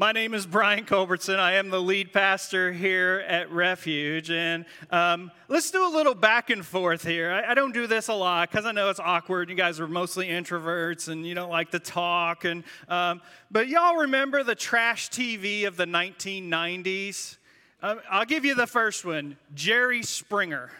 My 0.00 0.12
name 0.12 0.32
is 0.32 0.46
Brian 0.46 0.84
Culbertson. 0.84 1.40
I 1.40 1.54
am 1.54 1.70
the 1.70 1.80
lead 1.80 2.12
pastor 2.12 2.72
here 2.72 3.24
at 3.26 3.50
Refuge. 3.50 4.30
And 4.30 4.64
um, 4.92 5.32
let's 5.48 5.72
do 5.72 5.84
a 5.84 5.90
little 5.90 6.14
back 6.14 6.50
and 6.50 6.64
forth 6.64 7.04
here. 7.04 7.32
I, 7.32 7.50
I 7.50 7.54
don't 7.54 7.74
do 7.74 7.88
this 7.88 8.06
a 8.06 8.14
lot 8.14 8.48
because 8.48 8.64
I 8.64 8.70
know 8.70 8.90
it's 8.90 9.00
awkward. 9.00 9.50
You 9.50 9.56
guys 9.56 9.80
are 9.80 9.88
mostly 9.88 10.28
introverts 10.28 11.08
and 11.08 11.26
you 11.26 11.34
don't 11.34 11.50
like 11.50 11.72
to 11.72 11.80
talk. 11.80 12.44
And, 12.44 12.62
um, 12.88 13.20
but 13.50 13.66
y'all 13.66 13.96
remember 13.96 14.44
the 14.44 14.54
trash 14.54 15.10
TV 15.10 15.66
of 15.66 15.76
the 15.76 15.86
1990s? 15.86 17.36
Um, 17.82 17.98
I'll 18.08 18.24
give 18.24 18.44
you 18.44 18.54
the 18.54 18.68
first 18.68 19.04
one 19.04 19.36
Jerry 19.56 20.04
Springer. 20.04 20.70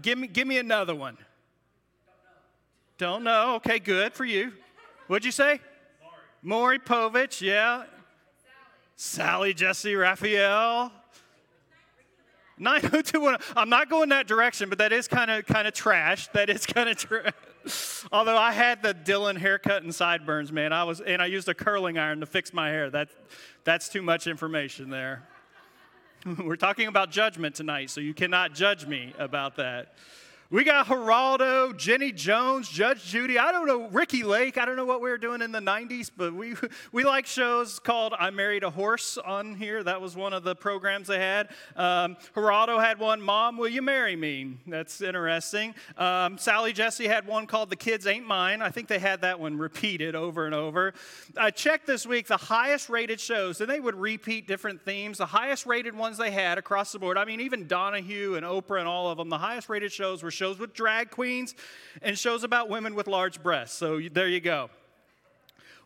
Give 0.00 0.16
me, 0.16 0.26
give 0.26 0.48
me 0.48 0.56
another 0.56 0.94
one. 0.94 1.18
Don't 2.96 3.24
know. 3.24 3.56
Okay, 3.56 3.78
good 3.78 4.14
for 4.14 4.24
you. 4.24 4.54
What'd 5.06 5.26
you 5.26 5.32
say? 5.32 5.60
Maury 6.42 6.78
Povich, 6.78 7.40
yeah. 7.40 7.84
Sally, 8.96 9.52
Sally 9.52 9.54
Jessy 9.54 9.94
Raphael. 9.94 10.92
90210. 12.58 13.56
I'm 13.56 13.70
not 13.70 13.88
going 13.88 14.10
that 14.10 14.26
direction, 14.26 14.68
but 14.68 14.78
that 14.78 14.92
is 14.92 15.08
kind 15.08 15.30
of 15.30 15.46
kind 15.46 15.66
of 15.66 15.72
trash. 15.72 16.28
That 16.28 16.50
is 16.50 16.66
kind 16.66 16.88
of 16.88 16.96
trash. 16.96 17.32
Although 18.12 18.36
I 18.36 18.52
had 18.52 18.82
the 18.82 18.94
Dylan 18.94 19.38
haircut 19.38 19.82
and 19.82 19.94
sideburns, 19.94 20.52
man. 20.52 20.72
I 20.72 20.84
was 20.84 21.00
and 21.00 21.22
I 21.22 21.26
used 21.26 21.48
a 21.48 21.54
curling 21.54 21.98
iron 21.98 22.20
to 22.20 22.26
fix 22.26 22.52
my 22.52 22.68
hair. 22.68 22.90
That 22.90 23.08
that's 23.64 23.88
too 23.88 24.02
much 24.02 24.26
information 24.26 24.90
there. 24.90 25.26
We're 26.38 26.56
talking 26.56 26.86
about 26.86 27.10
judgment 27.10 27.54
tonight, 27.54 27.88
so 27.88 28.00
you 28.00 28.12
cannot 28.12 28.54
judge 28.54 28.86
me 28.86 29.14
about 29.18 29.56
that. 29.56 29.94
We 30.52 30.64
got 30.64 30.86
Geraldo, 30.86 31.76
Jenny 31.76 32.10
Jones, 32.10 32.68
Judge 32.68 33.04
Judy. 33.04 33.38
I 33.38 33.52
don't 33.52 33.68
know, 33.68 33.86
Ricki 33.86 34.24
Lake. 34.24 34.58
I 34.58 34.64
don't 34.64 34.74
know 34.74 34.84
what 34.84 35.00
we 35.00 35.08
were 35.08 35.16
doing 35.16 35.42
in 35.42 35.52
the 35.52 35.60
90s, 35.60 36.10
but 36.16 36.34
we, 36.34 36.56
we 36.92 37.04
like 37.04 37.26
shows 37.26 37.78
called 37.78 38.14
I 38.18 38.30
Married 38.30 38.64
a 38.64 38.70
Horse 38.70 39.16
on 39.16 39.54
here. 39.54 39.84
That 39.84 40.00
was 40.00 40.16
one 40.16 40.32
of 40.32 40.42
the 40.42 40.56
programs 40.56 41.06
they 41.06 41.20
had. 41.20 41.50
Um, 41.76 42.16
Geraldo 42.34 42.82
had 42.82 42.98
one, 42.98 43.22
Mom, 43.22 43.58
Will 43.58 43.68
You 43.68 43.80
Marry 43.80 44.16
Me? 44.16 44.58
That's 44.66 45.00
interesting. 45.00 45.72
Um, 45.96 46.36
Sally 46.36 46.72
Jessy 46.72 47.06
had 47.06 47.28
one 47.28 47.46
called 47.46 47.70
The 47.70 47.76
Kids 47.76 48.08
Ain't 48.08 48.26
Mine. 48.26 48.60
I 48.60 48.70
think 48.70 48.88
they 48.88 48.98
had 48.98 49.20
that 49.20 49.38
one 49.38 49.56
repeated 49.56 50.16
over 50.16 50.46
and 50.46 50.54
over. 50.54 50.94
I 51.36 51.52
checked 51.52 51.86
this 51.86 52.08
week 52.08 52.26
the 52.26 52.36
highest 52.36 52.88
rated 52.88 53.20
shows, 53.20 53.60
and 53.60 53.70
they 53.70 53.78
would 53.78 53.94
repeat 53.94 54.48
different 54.48 54.82
themes. 54.84 55.18
The 55.18 55.26
highest 55.26 55.64
rated 55.64 55.96
ones 55.96 56.18
they 56.18 56.32
had 56.32 56.58
across 56.58 56.90
the 56.90 56.98
board. 56.98 57.18
I 57.18 57.24
mean, 57.24 57.40
even 57.40 57.68
Donahue 57.68 58.34
and 58.34 58.44
Oprah 58.44 58.80
and 58.80 58.88
all 58.88 59.08
of 59.12 59.16
them, 59.16 59.28
the 59.28 59.38
highest 59.38 59.68
rated 59.68 59.92
shows 59.92 60.24
were 60.24 60.32
shows 60.40 60.58
with 60.58 60.72
drag 60.72 61.10
queens 61.10 61.54
and 62.00 62.18
shows 62.18 62.44
about 62.44 62.70
women 62.70 62.94
with 62.94 63.06
large 63.06 63.42
breasts. 63.42 63.76
So 63.76 64.00
there 64.10 64.26
you 64.26 64.40
go. 64.40 64.70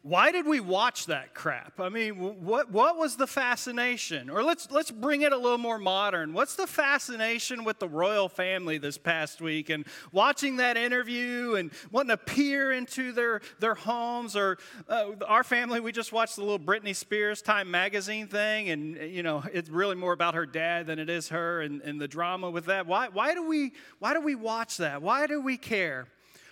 Why 0.06 0.32
did 0.32 0.46
we 0.46 0.60
watch 0.60 1.06
that 1.06 1.32
crap? 1.32 1.80
I 1.80 1.88
mean, 1.88 2.44
what, 2.44 2.70
what 2.70 2.98
was 2.98 3.16
the 3.16 3.26
fascination? 3.26 4.28
Or 4.28 4.42
let's, 4.42 4.70
let's 4.70 4.90
bring 4.90 5.22
it 5.22 5.32
a 5.32 5.36
little 5.38 5.56
more 5.56 5.78
modern. 5.78 6.34
What's 6.34 6.56
the 6.56 6.66
fascination 6.66 7.64
with 7.64 7.78
the 7.78 7.88
royal 7.88 8.28
family 8.28 8.76
this 8.76 8.98
past 8.98 9.40
week 9.40 9.70
and 9.70 9.86
watching 10.12 10.58
that 10.58 10.76
interview 10.76 11.54
and 11.54 11.70
wanting 11.90 12.10
to 12.10 12.18
peer 12.18 12.70
into 12.70 13.12
their, 13.12 13.40
their 13.60 13.74
homes? 13.74 14.36
Or 14.36 14.58
uh, 14.90 15.12
our 15.26 15.42
family, 15.42 15.80
we 15.80 15.90
just 15.90 16.12
watched 16.12 16.36
the 16.36 16.42
little 16.42 16.58
Britney 16.58 16.94
Spears 16.94 17.40
Time 17.40 17.70
magazine 17.70 18.26
thing, 18.26 18.68
and, 18.68 18.96
you 19.10 19.22
know, 19.22 19.42
it's 19.54 19.70
really 19.70 19.96
more 19.96 20.12
about 20.12 20.34
her 20.34 20.44
dad 20.44 20.86
than 20.86 20.98
it 20.98 21.08
is 21.08 21.30
her 21.30 21.62
and, 21.62 21.80
and 21.80 21.98
the 21.98 22.08
drama 22.08 22.50
with 22.50 22.66
that. 22.66 22.86
Why, 22.86 23.08
why, 23.08 23.32
do 23.32 23.48
we, 23.48 23.72
why 24.00 24.12
do 24.12 24.20
we 24.20 24.34
watch 24.34 24.76
that? 24.76 25.00
Why 25.00 25.26
do 25.26 25.40
we 25.40 25.56
care? 25.56 26.08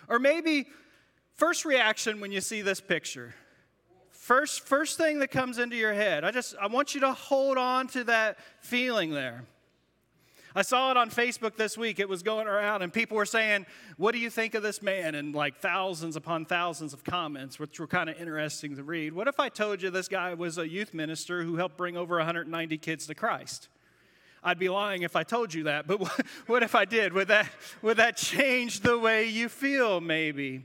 Or 0.09 0.17
maybe, 0.17 0.65
first 1.35 1.65
reaction 1.65 2.19
when 2.19 2.31
you 2.31 2.41
see 2.41 2.63
this 2.63 2.81
picture 2.81 3.35
First, 4.23 4.65
first 4.65 4.97
thing 4.97 5.19
that 5.19 5.31
comes 5.31 5.59
into 5.59 5.75
your 5.75 5.91
head. 5.91 6.23
I 6.23 6.31
just 6.31 6.55
I 6.55 6.67
want 6.67 6.95
you 6.95 7.01
to 7.01 7.11
hold 7.11 7.57
on 7.57 7.87
to 7.87 8.05
that 8.05 8.37
feeling 8.61 9.11
there. 9.11 9.43
I 10.55 10.61
saw 10.61 10.91
it 10.91 10.95
on 10.95 11.09
Facebook 11.09 11.57
this 11.57 11.77
week. 11.77 11.99
It 11.99 12.07
was 12.07 12.23
going 12.23 12.47
around, 12.47 12.83
and 12.83 12.93
people 12.93 13.17
were 13.17 13.25
saying, 13.25 13.65
What 13.97 14.13
do 14.13 14.19
you 14.19 14.29
think 14.29 14.55
of 14.55 14.63
this 14.63 14.81
man? 14.81 15.15
And 15.15 15.35
like 15.35 15.57
thousands 15.57 16.15
upon 16.15 16.45
thousands 16.45 16.93
of 16.93 17.03
comments, 17.03 17.59
which 17.59 17.81
were 17.81 17.87
kind 17.87 18.09
of 18.09 18.15
interesting 18.15 18.77
to 18.77 18.83
read. 18.83 19.11
What 19.11 19.27
if 19.27 19.41
I 19.41 19.49
told 19.49 19.81
you 19.81 19.89
this 19.89 20.07
guy 20.07 20.33
was 20.35 20.57
a 20.57 20.69
youth 20.69 20.93
minister 20.93 21.43
who 21.43 21.57
helped 21.57 21.75
bring 21.75 21.97
over 21.97 22.15
190 22.15 22.77
kids 22.77 23.07
to 23.07 23.15
Christ? 23.15 23.67
I'd 24.41 24.57
be 24.57 24.69
lying 24.69 25.01
if 25.01 25.17
I 25.17 25.23
told 25.23 25.53
you 25.53 25.63
that, 25.63 25.85
but 25.85 25.99
what 26.47 26.63
if 26.63 26.75
I 26.75 26.85
did? 26.85 27.11
Would 27.11 27.27
that, 27.27 27.49
would 27.81 27.97
that 27.97 28.15
change 28.15 28.79
the 28.79 28.97
way 28.97 29.25
you 29.25 29.49
feel, 29.49 29.99
maybe? 29.99 30.63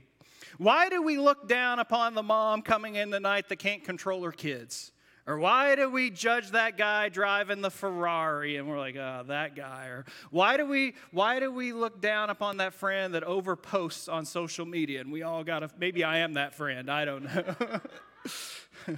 Why 0.59 0.89
do 0.89 1.01
we 1.01 1.17
look 1.17 1.47
down 1.47 1.79
upon 1.79 2.15
the 2.15 2.21
mom 2.21 2.63
coming 2.63 2.95
in 2.95 3.11
the 3.11 3.19
night 3.21 3.47
that 3.47 3.59
can't 3.59 3.81
control 3.81 4.23
her 4.23 4.33
kids? 4.33 4.91
Or 5.25 5.39
why 5.39 5.75
do 5.75 5.89
we 5.89 6.09
judge 6.09 6.51
that 6.51 6.77
guy 6.77 7.07
driving 7.07 7.61
the 7.61 7.71
Ferrari 7.71 8.57
and 8.57 8.67
we're 8.67 8.77
like, 8.77 8.97
oh, 8.97 9.23
that 9.27 9.55
guy? 9.55 9.85
Or 9.85 10.05
why 10.31 10.57
do 10.57 10.65
we 10.65 10.95
why 11.11 11.39
do 11.39 11.49
we 11.49 11.71
look 11.71 12.01
down 12.01 12.29
upon 12.29 12.57
that 12.57 12.73
friend 12.73 13.13
that 13.13 13.23
overposts 13.23 14.09
on 14.09 14.25
social 14.25 14.65
media? 14.65 14.99
And 14.99 15.13
we 15.13 15.23
all 15.23 15.45
gotta 15.45 15.69
maybe 15.79 16.03
I 16.03 16.17
am 16.17 16.33
that 16.33 16.53
friend, 16.55 16.91
I 16.91 17.05
don't 17.05 17.23
know. 17.23 17.79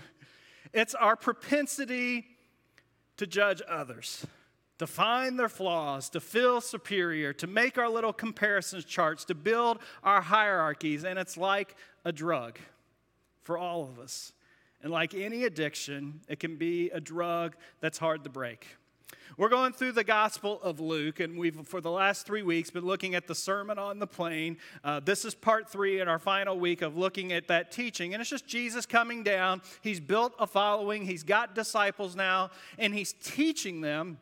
it's 0.74 0.96
our 0.96 1.16
propensity 1.16 2.26
to 3.18 3.28
judge 3.28 3.62
others 3.70 4.26
to 4.82 4.88
find 4.88 5.38
their 5.38 5.48
flaws, 5.48 6.10
to 6.10 6.20
feel 6.20 6.60
superior, 6.60 7.34
to 7.34 7.46
make 7.46 7.78
our 7.78 7.88
little 7.88 8.12
comparisons 8.12 8.84
charts, 8.84 9.24
to 9.24 9.36
build 9.36 9.78
our 10.04 10.22
hierarchies. 10.22 11.04
And 11.04 11.20
it's 11.20 11.38
like 11.38 11.76
a 12.04 12.12
drug 12.12 12.58
for 13.44 13.60
all 13.60 13.84
of 13.84 14.00
us. 14.00 14.34
And 14.82 14.92
like 14.92 15.14
any 15.14 15.44
addiction, 15.44 16.22
it 16.28 16.40
can 16.40 16.56
be 16.56 16.90
a 16.90 17.00
drug 17.00 17.56
that's 17.80 18.00
hard 18.00 18.24
to 18.24 18.32
break. 18.32 18.66
We're 19.38 19.50
going 19.50 19.72
through 19.72 19.92
the 19.92 20.04
Gospel 20.04 20.60
of 20.64 20.80
Luke, 20.80 21.20
and 21.20 21.38
we've, 21.38 21.68
for 21.68 21.80
the 21.80 21.92
last 21.92 22.26
three 22.26 22.42
weeks, 22.42 22.72
been 22.72 22.84
looking 22.84 23.14
at 23.14 23.28
the 23.28 23.36
Sermon 23.36 23.78
on 23.78 24.00
the 24.00 24.08
Plain. 24.08 24.58
Uh, 24.84 25.00
this 25.00 25.26
is 25.26 25.36
part 25.36 25.70
three 25.70 26.00
in 26.00 26.08
our 26.08 26.18
final 26.18 26.60
week 26.60 26.82
of 26.82 26.98
looking 26.98 27.32
at 27.34 27.48
that 27.50 27.72
teaching. 27.72 28.16
And 28.16 28.22
it's 28.22 28.32
just 28.32 28.48
Jesus 28.48 28.88
coming 28.88 29.22
down. 29.22 29.62
He's 29.82 30.00
built 30.00 30.34
a 30.40 30.48
following, 30.48 31.06
he's 31.06 31.22
got 31.22 31.54
disciples 31.54 32.16
now, 32.16 32.50
and 32.80 32.96
he's 32.96 33.14
teaching 33.14 33.82
them 33.82 34.18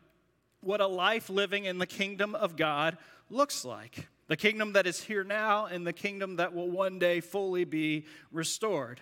what 0.60 0.80
a 0.80 0.86
life 0.86 1.30
living 1.30 1.64
in 1.64 1.78
the 1.78 1.86
kingdom 1.86 2.34
of 2.34 2.56
God 2.56 2.98
looks 3.28 3.64
like 3.64 4.08
the 4.30 4.36
kingdom 4.36 4.74
that 4.74 4.86
is 4.86 5.02
here 5.02 5.24
now 5.24 5.66
and 5.66 5.84
the 5.84 5.92
kingdom 5.92 6.36
that 6.36 6.54
will 6.54 6.70
one 6.70 7.00
day 7.00 7.18
fully 7.18 7.64
be 7.64 8.06
restored. 8.30 9.00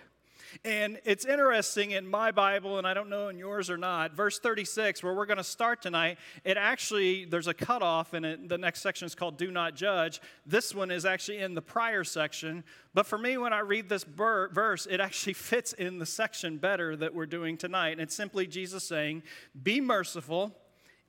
And 0.65 0.99
it's 1.05 1.23
interesting 1.23 1.91
in 1.91 2.09
my 2.09 2.31
Bible, 2.31 2.79
and 2.79 2.87
I 2.87 2.95
don't 2.95 3.09
know 3.09 3.27
in 3.27 3.37
yours 3.37 3.69
or 3.69 3.77
not, 3.77 4.15
verse 4.15 4.39
36, 4.39 5.03
where 5.03 5.13
we're 5.13 5.27
going 5.27 5.37
to 5.37 5.43
start 5.43 5.83
tonight, 5.83 6.17
it 6.43 6.57
actually, 6.57 7.25
there's 7.25 7.45
a 7.45 7.53
cutoff, 7.53 8.13
and 8.13 8.25
it, 8.25 8.49
the 8.49 8.57
next 8.57 8.81
section 8.81 9.05
is 9.05 9.13
called 9.13 9.37
Do 9.37 9.51
Not 9.51 9.75
Judge. 9.75 10.19
This 10.47 10.73
one 10.73 10.89
is 10.89 11.05
actually 11.05 11.37
in 11.37 11.53
the 11.53 11.61
prior 11.61 12.03
section. 12.03 12.63
But 12.95 13.05
for 13.05 13.19
me, 13.19 13.37
when 13.37 13.53
I 13.53 13.59
read 13.59 13.87
this 13.87 14.03
ber- 14.03 14.49
verse, 14.49 14.87
it 14.89 14.99
actually 14.99 15.33
fits 15.33 15.73
in 15.73 15.99
the 15.99 16.07
section 16.07 16.57
better 16.57 16.95
that 16.95 17.13
we're 17.13 17.27
doing 17.27 17.55
tonight. 17.55 17.91
And 17.91 18.01
it's 18.01 18.15
simply 18.15 18.47
Jesus 18.47 18.83
saying, 18.83 19.21
Be 19.61 19.79
merciful 19.79 20.55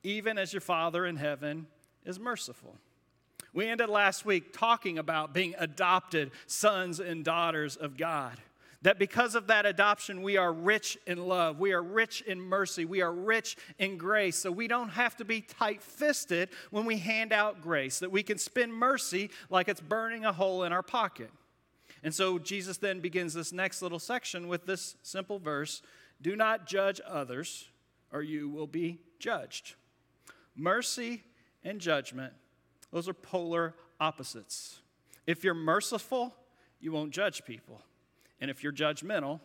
even 0.03 0.39
as 0.39 0.53
your 0.53 0.61
Father 0.61 1.07
in 1.07 1.17
heaven 1.17 1.67
is 2.05 2.19
merciful. 2.19 2.77
We 3.53 3.67
ended 3.67 3.89
last 3.89 4.25
week 4.25 4.53
talking 4.53 4.99
about 4.99 5.35
being 5.35 5.55
adopted 5.59 6.31
sons 6.47 7.01
and 7.01 7.25
daughters 7.25 7.77
of 7.77 7.97
God. 7.97 8.37
That 8.83 8.99
because 8.99 9.35
of 9.35 9.49
that 9.49 9.67
adoption, 9.67 10.23
we 10.23 10.39
are 10.39 10.53
rich 10.53 10.97
in 11.07 11.27
love. 11.27 11.59
We 11.59 11.73
are 11.73 11.83
rich 11.83 12.23
in 12.23 12.41
mercy. 12.41 12.87
We 12.87 13.03
are 13.03 13.13
rich 13.13 13.59
in 13.79 13.99
grace. 13.99 14.37
So 14.37 14.51
we 14.51 14.69
don't 14.69 14.89
have 14.91 15.17
to 15.17 15.25
be 15.25 15.43
tight 15.43 15.83
fisted 15.83 16.49
when 16.71 16.87
we 16.87 16.97
hand 16.97 17.33
out 17.33 17.61
grace, 17.61 17.99
that 17.99 18.11
we 18.11 18.23
can 18.23 18.39
spend 18.39 18.73
mercy 18.73 19.31
like 19.51 19.69
it's 19.69 19.83
burning 19.83 20.25
a 20.25 20.33
hole 20.33 20.63
in 20.63 20.73
our 20.73 20.83
pocket. 20.83 21.31
And 22.03 22.15
so 22.15 22.39
Jesus 22.39 22.79
then 22.79 23.01
begins 23.01 23.35
this 23.35 23.53
next 23.53 23.83
little 23.83 23.99
section 23.99 24.49
with 24.49 24.65
this 24.65 24.97
simple 25.03 25.39
verse 25.39 25.83
Do 26.23 26.35
not 26.35 26.67
judge 26.67 27.03
others, 27.07 27.69
or 28.11 28.23
you 28.23 28.49
will 28.49 28.67
be 28.67 29.01
judged. 29.19 29.75
Mercy 30.61 31.23
and 31.65 31.81
judgment, 31.81 32.35
those 32.93 33.09
are 33.09 33.15
polar 33.15 33.75
opposites. 33.99 34.81
If 35.27 35.43
you're 35.43 35.55
merciful, 35.55 36.35
you 36.81 36.93
won't 36.93 37.13
judge 37.13 37.47
people. 37.47 37.81
And 38.43 38.51
if 38.51 38.63
you're 38.63 38.73
judgmental, 38.73 39.41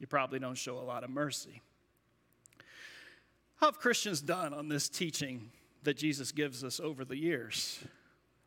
you 0.00 0.08
probably 0.08 0.40
don't 0.40 0.56
show 0.56 0.78
a 0.78 0.80
lot 0.80 1.04
of 1.04 1.10
mercy. 1.10 1.62
How 3.56 3.66
have 3.66 3.78
Christians 3.78 4.20
done 4.20 4.52
on 4.52 4.68
this 4.68 4.88
teaching 4.88 5.50
that 5.84 5.96
Jesus 5.96 6.32
gives 6.32 6.64
us 6.64 6.80
over 6.80 7.04
the 7.04 7.16
years? 7.16 7.78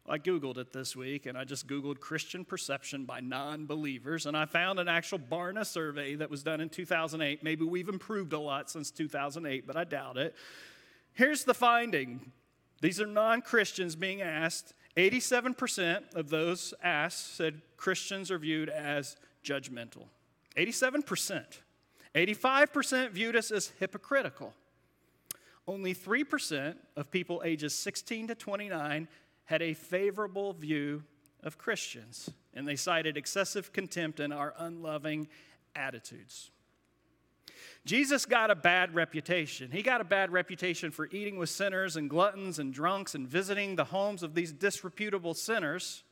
I 0.06 0.18
Googled 0.20 0.58
it 0.58 0.74
this 0.74 0.98
week 0.98 1.26
and 1.26 1.38
I 1.38 1.46
just 1.46 1.68
Googled 1.68 2.02
Christian 2.02 2.44
perception 2.44 3.06
by 3.06 3.22
non 3.22 3.66
believers, 3.66 4.26
and 4.26 4.36
I 4.36 4.46
found 4.46 4.78
an 4.78 4.90
actual 4.90 5.20
Barna 5.20 5.66
survey 5.66 6.16
that 6.16 6.30
was 6.30 6.44
done 6.44 6.60
in 6.60 6.68
2008. 6.68 7.44
Maybe 7.44 7.64
we've 7.64 7.88
improved 7.88 8.34
a 8.34 8.40
lot 8.40 8.70
since 8.70 8.92
2008, 8.92 9.66
but 9.66 9.78
I 9.78 9.86
doubt 9.86 10.18
it. 10.18 10.36
Here's 11.14 11.44
the 11.44 11.54
finding 11.54 12.32
these 12.82 13.00
are 13.00 13.08
non 13.08 13.42
Christians 13.42 13.96
being 13.96 14.22
asked. 14.22 14.74
87% 14.98 16.14
of 16.14 16.30
those 16.30 16.74
asked 16.84 17.36
said 17.36 17.62
Christians 17.78 18.30
are 18.30 18.38
viewed 18.38 18.70
as 18.70 19.16
judgmental. 19.44 20.06
87%. 20.58 21.46
85% 22.14 23.10
viewed 23.10 23.36
us 23.36 23.52
as 23.52 23.72
hypocritical. 23.80 24.54
Only 25.68 25.96
3% 25.96 26.76
of 26.96 27.10
people 27.10 27.42
ages 27.46 27.74
16 27.74 28.28
to 28.28 28.36
29 28.36 29.08
had 29.46 29.62
a 29.62 29.74
favorable 29.74 30.54
view 30.54 31.04
of 31.42 31.58
Christians, 31.58 32.30
and 32.54 32.68
they 32.68 32.76
cited 32.76 33.18
excessive 33.18 33.74
contempt 33.74 34.20
and 34.20 34.34
our 34.34 34.54
unloving 34.58 35.28
attitudes. 35.76 36.52
Jesus 37.86 38.26
got 38.26 38.50
a 38.50 38.56
bad 38.56 38.96
reputation. 38.96 39.72
He 39.72 39.82
got 39.82 40.00
a 40.00 40.06
bad 40.06 40.32
reputation 40.32 40.90
for 40.90 41.08
eating 41.12 41.38
with 41.38 41.50
sinners 41.50 41.98
and 41.98 42.10
gluttons 42.10 42.58
and 42.58 42.74
drunks 42.74 43.14
and 43.14 43.28
visiting 43.28 43.76
the 43.76 43.84
homes 43.86 44.24
of 44.24 44.36
these 44.36 44.54
disreputable 44.54 45.34
sinners. 45.34 46.04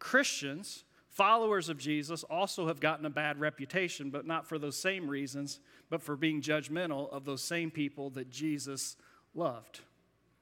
Christians, 0.00 0.84
followers 1.08 1.68
of 1.68 1.78
Jesus, 1.78 2.24
also 2.24 2.66
have 2.66 2.80
gotten 2.80 3.06
a 3.06 3.10
bad 3.10 3.38
reputation, 3.38 4.10
but 4.10 4.26
not 4.26 4.48
for 4.48 4.58
those 4.58 4.76
same 4.76 5.08
reasons, 5.08 5.60
but 5.88 6.02
for 6.02 6.16
being 6.16 6.42
judgmental 6.42 7.08
of 7.12 7.24
those 7.24 7.42
same 7.42 7.70
people 7.70 8.10
that 8.10 8.28
Jesus 8.28 8.96
loved. 9.34 9.80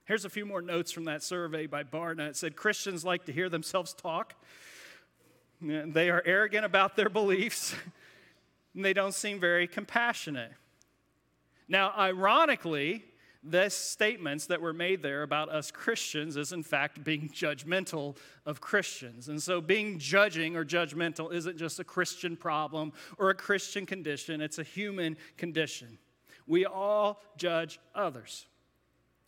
Here's 0.05 0.25
a 0.25 0.29
few 0.29 0.45
more 0.45 0.61
notes 0.61 0.91
from 0.91 1.05
that 1.05 1.21
survey 1.21 1.67
by 1.67 1.83
Barna. 1.83 2.29
It 2.29 2.35
said 2.35 2.55
Christians 2.55 3.05
like 3.05 3.25
to 3.25 3.31
hear 3.31 3.49
themselves 3.49 3.93
talk. 3.93 4.33
They 5.61 6.09
are 6.09 6.23
arrogant 6.25 6.65
about 6.65 6.95
their 6.95 7.09
beliefs 7.09 7.75
and 8.77 8.85
they 8.85 8.93
don't 8.93 9.15
seem 9.15 9.39
very 9.39 9.67
compassionate. 9.67 10.51
Now, 11.67 11.91
ironically, 11.97 13.03
the 13.43 13.69
statements 13.69 14.45
that 14.45 14.61
were 14.61 14.71
made 14.71 15.01
there 15.01 15.23
about 15.23 15.49
us 15.49 15.71
Christians 15.71 16.37
is 16.37 16.53
in 16.53 16.61
fact 16.61 17.03
being 17.03 17.27
judgmental 17.29 18.17
of 18.45 18.61
Christians. 18.61 19.29
And 19.29 19.41
so 19.41 19.61
being 19.61 19.97
judging 19.97 20.55
or 20.55 20.63
judgmental 20.63 21.33
isn't 21.33 21.57
just 21.57 21.79
a 21.79 21.83
Christian 21.83 22.37
problem 22.37 22.93
or 23.17 23.31
a 23.31 23.33
Christian 23.33 23.87
condition, 23.87 24.41
it's 24.41 24.59
a 24.59 24.63
human 24.63 25.17
condition. 25.37 25.97
We 26.45 26.67
all 26.67 27.19
judge 27.35 27.79
others. 27.95 28.45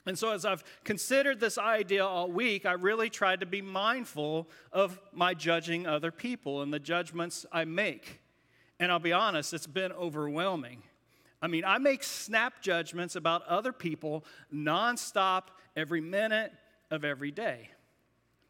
And 0.06 0.18
so, 0.18 0.32
as 0.32 0.46
I've 0.46 0.64
considered 0.84 1.40
this 1.40 1.58
idea 1.58 2.06
all 2.06 2.32
week, 2.32 2.68
I 2.68 2.74
really 2.74 3.10
tried 3.10 3.40
to 3.40 3.48
be 3.48 3.64
mindful 3.64 4.48
of 4.72 5.00
my 5.12 5.34
judging 5.34 5.88
other 5.88 6.12
people 6.12 6.62
and 6.62 6.72
the 6.72 6.80
judgments 6.80 7.48
I 7.52 7.66
make. 7.66 8.22
And 8.80 8.92
I'll 8.92 9.00
be 9.00 9.14
honest, 9.14 9.54
it's 9.54 9.68
been 9.68 9.92
overwhelming. 9.92 10.84
I 11.42 11.48
mean, 11.48 11.64
I 11.66 11.78
make 11.78 12.04
snap 12.04 12.62
judgments 12.62 13.16
about 13.16 13.46
other 13.48 13.72
people 13.72 14.26
nonstop 14.54 15.44
every 15.76 16.02
minute 16.02 16.52
of 16.92 17.04
every 17.04 17.32
day. 17.32 17.70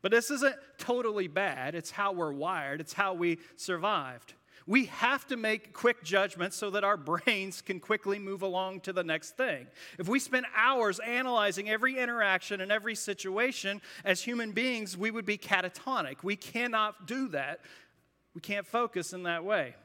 But 0.02 0.12
this 0.12 0.32
isn't 0.32 0.56
totally 0.78 1.28
bad. 1.28 1.76
It's 1.76 1.92
how 1.92 2.14
we're 2.14 2.32
wired, 2.32 2.82
it's 2.82 2.94
how 2.94 3.14
we 3.14 3.40
survived. 3.56 4.34
We 4.66 4.86
have 4.86 5.26
to 5.28 5.38
make 5.38 5.74
quick 5.74 6.04
judgments 6.04 6.56
so 6.56 6.70
that 6.72 6.84
our 6.84 6.98
brains 7.26 7.62
can 7.62 7.80
quickly 7.80 8.20
move 8.20 8.44
along 8.44 8.82
to 8.82 8.94
the 8.94 9.04
next 9.04 9.36
thing. 9.36 9.68
If 9.98 10.08
we 10.08 10.20
spend 10.20 10.46
hours 10.56 11.00
analyzing 11.00 11.70
every 11.70 11.98
interaction 11.98 12.62
and 12.62 12.72
every 12.72 12.96
situation 12.96 13.82
as 14.06 14.22
human 14.22 14.52
beings, 14.52 14.96
we 14.96 15.12
would 15.12 15.26
be 15.26 15.38
catatonic. 15.38 16.24
We 16.24 16.36
cannot 16.36 17.08
do 17.08 17.30
that. 17.30 17.62
We 18.36 18.42
can't 18.42 18.66
focus 18.66 19.12
in 19.12 19.24
that 19.24 19.44
way. 19.44 19.76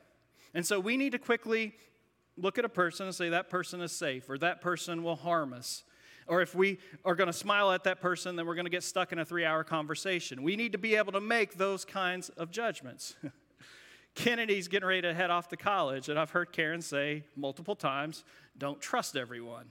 And 0.54 0.64
so 0.64 0.78
we 0.78 0.96
need 0.96 1.12
to 1.12 1.18
quickly 1.18 1.74
look 2.36 2.58
at 2.58 2.64
a 2.64 2.68
person 2.68 3.06
and 3.06 3.14
say, 3.14 3.28
that 3.28 3.50
person 3.50 3.80
is 3.80 3.92
safe, 3.92 4.28
or 4.28 4.38
that 4.38 4.60
person 4.60 5.02
will 5.02 5.16
harm 5.16 5.52
us. 5.52 5.84
Or 6.26 6.40
if 6.40 6.54
we 6.54 6.78
are 7.04 7.14
going 7.14 7.26
to 7.26 7.34
smile 7.34 7.70
at 7.72 7.84
that 7.84 8.00
person, 8.00 8.36
then 8.36 8.46
we're 8.46 8.54
going 8.54 8.64
to 8.64 8.70
get 8.70 8.82
stuck 8.82 9.12
in 9.12 9.18
a 9.18 9.24
three 9.24 9.44
hour 9.44 9.62
conversation. 9.62 10.42
We 10.42 10.56
need 10.56 10.72
to 10.72 10.78
be 10.78 10.96
able 10.96 11.12
to 11.12 11.20
make 11.20 11.58
those 11.58 11.84
kinds 11.84 12.30
of 12.30 12.50
judgments. 12.50 13.14
Kennedy's 14.14 14.68
getting 14.68 14.88
ready 14.88 15.02
to 15.02 15.12
head 15.12 15.30
off 15.30 15.48
to 15.48 15.56
college, 15.56 16.08
and 16.08 16.18
I've 16.18 16.30
heard 16.30 16.52
Karen 16.52 16.80
say 16.80 17.24
multiple 17.36 17.74
times, 17.74 18.24
don't 18.56 18.80
trust 18.80 19.16
everyone, 19.16 19.66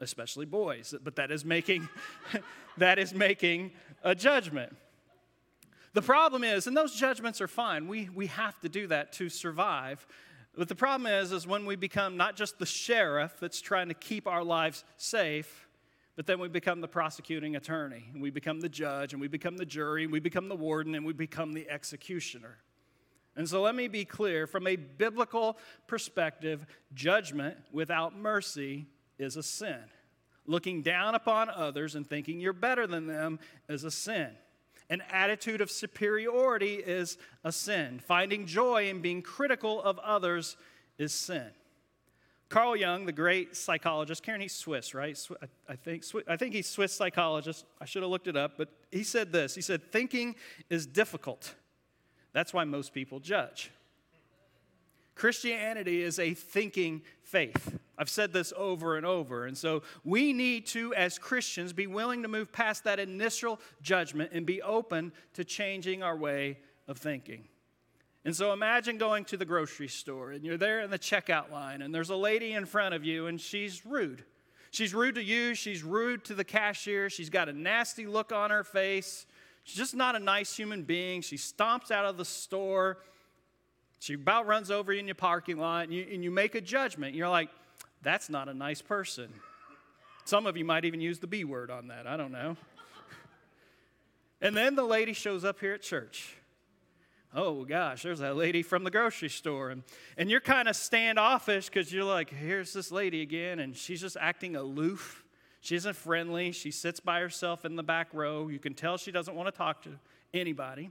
especially 0.00 0.46
boys. 0.46 0.94
But 1.02 1.16
that 1.16 1.30
is 1.30 1.44
making, 1.44 1.88
that 2.76 2.98
is 2.98 3.14
making 3.14 3.70
a 4.02 4.14
judgment. 4.14 4.76
The 5.94 6.02
problem 6.02 6.44
is, 6.44 6.66
and 6.66 6.76
those 6.76 6.94
judgments 6.94 7.40
are 7.40 7.48
fine, 7.48 7.88
we, 7.88 8.08
we 8.14 8.26
have 8.26 8.58
to 8.60 8.68
do 8.68 8.86
that 8.88 9.12
to 9.14 9.28
survive. 9.28 10.06
But 10.56 10.68
the 10.68 10.74
problem 10.74 11.06
is, 11.06 11.32
is 11.32 11.46
when 11.46 11.66
we 11.66 11.76
become 11.76 12.16
not 12.16 12.36
just 12.36 12.58
the 12.58 12.66
sheriff 12.66 13.36
that's 13.40 13.60
trying 13.60 13.88
to 13.88 13.94
keep 13.94 14.26
our 14.26 14.44
lives 14.44 14.84
safe, 14.96 15.68
but 16.16 16.26
then 16.26 16.40
we 16.40 16.48
become 16.48 16.80
the 16.80 16.88
prosecuting 16.88 17.54
attorney, 17.54 18.04
and 18.12 18.20
we 18.20 18.30
become 18.30 18.60
the 18.60 18.68
judge, 18.68 19.12
and 19.12 19.20
we 19.20 19.28
become 19.28 19.56
the 19.56 19.64
jury, 19.64 20.02
and 20.02 20.12
we 20.12 20.18
become 20.18 20.48
the 20.48 20.56
warden, 20.56 20.94
and 20.96 21.06
we 21.06 21.12
become 21.12 21.52
the 21.52 21.70
executioner. 21.70 22.58
And 23.36 23.48
so 23.48 23.62
let 23.62 23.76
me 23.76 23.86
be 23.86 24.04
clear 24.04 24.48
from 24.48 24.66
a 24.66 24.74
biblical 24.74 25.58
perspective, 25.86 26.66
judgment 26.92 27.56
without 27.70 28.16
mercy 28.16 28.86
is 29.16 29.36
a 29.36 29.44
sin. 29.44 29.78
Looking 30.44 30.82
down 30.82 31.14
upon 31.14 31.48
others 31.50 31.94
and 31.94 32.04
thinking 32.04 32.40
you're 32.40 32.52
better 32.52 32.86
than 32.88 33.06
them 33.06 33.38
is 33.68 33.84
a 33.84 33.92
sin. 33.92 34.30
An 34.90 35.02
attitude 35.10 35.60
of 35.60 35.70
superiority 35.70 36.74
is 36.74 37.18
a 37.44 37.52
sin. 37.52 38.00
Finding 38.00 38.46
joy 38.46 38.88
in 38.88 39.00
being 39.00 39.22
critical 39.22 39.82
of 39.82 39.98
others 39.98 40.56
is 40.98 41.12
sin. 41.12 41.50
Carl 42.48 42.74
Jung, 42.74 43.04
the 43.04 43.12
great 43.12 43.54
psychologist, 43.54 44.22
Karen, 44.22 44.40
he's 44.40 44.54
Swiss, 44.54 44.94
right? 44.94 45.18
I 45.68 45.76
think, 45.76 46.04
I 46.26 46.36
think 46.36 46.54
he's 46.54 46.66
Swiss 46.66 46.94
psychologist. 46.94 47.66
I 47.78 47.84
should 47.84 48.02
have 48.02 48.10
looked 48.10 48.26
it 48.26 48.36
up, 48.36 48.52
but 48.56 48.70
he 48.90 49.02
said 49.02 49.32
this. 49.32 49.54
He 49.54 49.60
said, 49.60 49.92
Thinking 49.92 50.34
is 50.70 50.86
difficult. 50.86 51.54
That's 52.32 52.54
why 52.54 52.64
most 52.64 52.94
people 52.94 53.20
judge. 53.20 53.70
Christianity 55.18 56.02
is 56.02 56.18
a 56.18 56.32
thinking 56.32 57.02
faith. 57.22 57.78
I've 57.98 58.08
said 58.08 58.32
this 58.32 58.52
over 58.56 58.96
and 58.96 59.04
over. 59.04 59.46
And 59.46 59.58
so 59.58 59.82
we 60.04 60.32
need 60.32 60.66
to, 60.68 60.94
as 60.94 61.18
Christians, 61.18 61.72
be 61.72 61.88
willing 61.88 62.22
to 62.22 62.28
move 62.28 62.52
past 62.52 62.84
that 62.84 63.00
initial 63.00 63.60
judgment 63.82 64.30
and 64.32 64.46
be 64.46 64.62
open 64.62 65.12
to 65.34 65.44
changing 65.44 66.02
our 66.02 66.16
way 66.16 66.58
of 66.86 66.98
thinking. 66.98 67.44
And 68.24 68.34
so 68.34 68.52
imagine 68.52 68.98
going 68.98 69.24
to 69.26 69.36
the 69.36 69.44
grocery 69.44 69.88
store 69.88 70.32
and 70.32 70.44
you're 70.44 70.56
there 70.56 70.80
in 70.80 70.90
the 70.90 70.98
checkout 70.98 71.50
line 71.50 71.82
and 71.82 71.94
there's 71.94 72.10
a 72.10 72.16
lady 72.16 72.52
in 72.52 72.66
front 72.66 72.94
of 72.94 73.04
you 73.04 73.26
and 73.26 73.40
she's 73.40 73.84
rude. 73.84 74.24
She's 74.70 74.94
rude 74.94 75.16
to 75.16 75.22
you, 75.22 75.54
she's 75.54 75.82
rude 75.82 76.24
to 76.26 76.34
the 76.34 76.44
cashier, 76.44 77.08
she's 77.10 77.30
got 77.30 77.48
a 77.48 77.52
nasty 77.52 78.06
look 78.06 78.32
on 78.32 78.50
her 78.50 78.64
face. 78.64 79.26
She's 79.64 79.78
just 79.78 79.94
not 79.94 80.14
a 80.14 80.18
nice 80.18 80.56
human 80.56 80.82
being. 80.82 81.20
She 81.20 81.36
stomps 81.36 81.90
out 81.90 82.04
of 82.04 82.16
the 82.16 82.24
store 82.24 82.98
she 83.98 84.14
about 84.14 84.46
runs 84.46 84.70
over 84.70 84.92
you 84.92 85.00
in 85.00 85.06
your 85.06 85.14
parking 85.14 85.58
lot, 85.58 85.84
and 85.84 85.92
you, 85.92 86.06
and 86.12 86.22
you 86.22 86.30
make 86.30 86.54
a 86.54 86.60
judgment. 86.60 87.14
You're 87.14 87.28
like, 87.28 87.48
that's 88.02 88.30
not 88.30 88.48
a 88.48 88.54
nice 88.54 88.80
person. 88.80 89.32
Some 90.24 90.46
of 90.46 90.56
you 90.56 90.64
might 90.64 90.84
even 90.84 91.00
use 91.00 91.18
the 91.18 91.26
B 91.26 91.44
word 91.44 91.70
on 91.70 91.88
that. 91.88 92.06
I 92.06 92.16
don't 92.16 92.32
know. 92.32 92.56
and 94.40 94.56
then 94.56 94.76
the 94.76 94.84
lady 94.84 95.12
shows 95.12 95.44
up 95.44 95.58
here 95.58 95.72
at 95.72 95.82
church. 95.82 96.36
Oh 97.34 97.64
gosh, 97.64 98.02
there's 98.02 98.20
that 98.20 98.36
lady 98.36 98.62
from 98.62 98.84
the 98.84 98.90
grocery 98.90 99.28
store. 99.28 99.70
And, 99.70 99.82
and 100.16 100.30
you're 100.30 100.40
kind 100.40 100.68
of 100.68 100.76
standoffish 100.76 101.68
because 101.68 101.92
you're 101.92 102.04
like, 102.04 102.30
here's 102.30 102.72
this 102.72 102.90
lady 102.90 103.20
again, 103.20 103.58
and 103.58 103.76
she's 103.76 104.00
just 104.00 104.16
acting 104.18 104.56
aloof. 104.56 105.24
She 105.60 105.74
isn't 105.74 105.96
friendly. 105.96 106.52
She 106.52 106.70
sits 106.70 107.00
by 107.00 107.20
herself 107.20 107.64
in 107.64 107.76
the 107.76 107.82
back 107.82 108.08
row. 108.12 108.48
You 108.48 108.58
can 108.58 108.74
tell 108.74 108.96
she 108.96 109.10
doesn't 109.10 109.34
want 109.34 109.52
to 109.52 109.56
talk 109.56 109.82
to 109.82 109.90
anybody. 110.32 110.90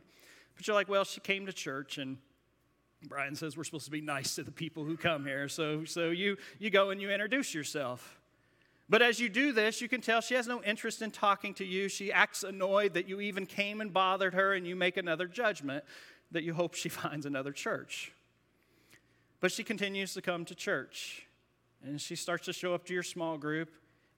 But 0.56 0.68
you're 0.68 0.76
like, 0.76 0.90
well, 0.90 1.04
she 1.04 1.20
came 1.20 1.46
to 1.46 1.54
church 1.54 1.98
and 1.98 2.18
Brian 3.04 3.36
says 3.36 3.56
we're 3.56 3.64
supposed 3.64 3.86
to 3.86 3.92
be 3.92 4.02
nice 4.02 4.36
to 4.36 4.44
the 4.44 4.52
people 4.52 4.84
who 4.84 4.98
come 4.98 5.26
here. 5.26 5.48
So, 5.48 5.86
so 5.86 6.10
you, 6.10 6.38
you 6.60 6.70
go 6.70 6.90
and 6.90 7.02
you 7.02 7.10
introduce 7.12 7.54
yourself. 7.54 8.20
But 8.90 9.02
as 9.02 9.20
you 9.20 9.30
do 9.30 9.52
this, 9.52 9.82
you 9.82 9.90
can 9.90 10.02
tell 10.02 10.22
she 10.22 10.34
has 10.36 10.48
no 10.48 10.64
interest 10.64 11.02
in 11.02 11.12
talking 11.12 11.54
to 11.56 11.66
you. 11.66 11.90
She 11.90 12.12
acts 12.12 12.44
annoyed 12.44 12.94
that 12.94 13.08
you 13.08 13.20
even 13.20 13.46
came 13.46 13.82
and 13.82 13.94
bothered 13.94 14.34
her, 14.34 14.54
and 14.54 14.66
you 14.66 14.76
make 14.76 14.98
another 14.98 15.28
judgment 15.28 15.84
that 16.32 16.44
you 16.44 16.54
hope 16.54 16.74
she 16.74 16.90
finds 16.90 17.26
another 17.26 17.52
church. 17.52 18.14
But 19.40 19.52
she 19.52 19.64
continues 19.64 20.14
to 20.14 20.22
come 20.22 20.46
to 20.46 20.56
church, 20.56 21.28
and 21.84 22.00
she 22.00 22.16
starts 22.16 22.46
to 22.46 22.54
show 22.54 22.74
up 22.74 22.86
to 22.86 22.94
your 22.94 23.04
small 23.04 23.38
group, 23.38 23.70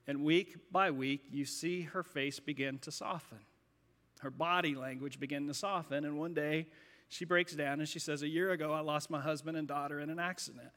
and 0.06 0.24
week 0.24 0.56
by 0.72 0.90
week, 0.90 1.24
you 1.30 1.44
see 1.44 1.82
her 1.82 2.02
face 2.02 2.40
begin 2.40 2.78
to 2.78 2.90
soften. 2.90 3.38
Her 4.20 4.30
body 4.30 4.74
language 4.74 5.20
begin 5.20 5.46
to 5.48 5.54
soften, 5.54 6.04
and 6.04 6.18
one 6.18 6.32
day, 6.32 6.68
she 7.10 7.24
breaks 7.24 7.52
down 7.54 7.80
and 7.80 7.88
she 7.88 7.98
says, 7.98 8.22
A 8.22 8.28
year 8.28 8.52
ago, 8.52 8.72
I 8.72 8.80
lost 8.80 9.10
my 9.10 9.20
husband 9.20 9.56
and 9.56 9.66
daughter 9.66 10.00
in 10.00 10.10
an 10.10 10.20
accident. 10.20 10.70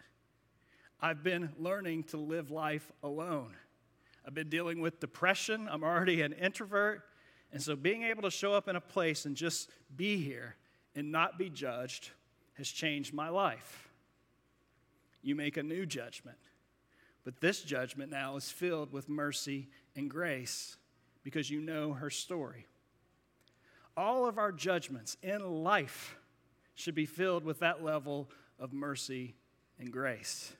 I've 0.99 1.23
been 1.23 1.51
learning 1.59 2.05
to 2.05 2.17
live 2.17 2.49
life 2.49 2.91
alone. 3.03 3.55
I've 4.25 4.33
been 4.33 4.49
dealing 4.49 4.81
with 4.81 4.99
depression. 4.99 5.69
I'm 5.69 5.83
already 5.83 6.21
an 6.23 6.33
introvert. 6.33 7.03
And 7.51 7.61
so 7.61 7.75
being 7.75 8.03
able 8.03 8.23
to 8.23 8.31
show 8.31 8.53
up 8.53 8.67
in 8.67 8.75
a 8.75 8.81
place 8.81 9.25
and 9.25 9.35
just 9.35 9.69
be 9.95 10.17
here 10.17 10.55
and 10.95 11.11
not 11.11 11.37
be 11.37 11.51
judged 11.51 12.09
has 12.53 12.67
changed 12.67 13.13
my 13.13 13.29
life. 13.29 13.89
You 15.21 15.35
make 15.35 15.57
a 15.57 15.63
new 15.63 15.85
judgment. 15.85 16.37
But 17.23 17.41
this 17.41 17.61
judgment 17.61 18.09
now 18.09 18.37
is 18.37 18.49
filled 18.49 18.91
with 18.91 19.07
mercy 19.07 19.69
and 19.95 20.09
grace 20.09 20.77
because 21.23 21.51
you 21.51 21.61
know 21.61 21.93
her 21.93 22.09
story. 22.09 22.65
All 23.95 24.25
of 24.25 24.39
our 24.39 24.51
judgments 24.51 25.15
in 25.21 25.63
life 25.63 26.15
should 26.75 26.95
be 26.95 27.05
filled 27.05 27.43
with 27.43 27.59
that 27.59 27.83
level 27.83 28.29
of 28.59 28.73
mercy 28.73 29.35
and 29.79 29.91
grace. 29.91 30.53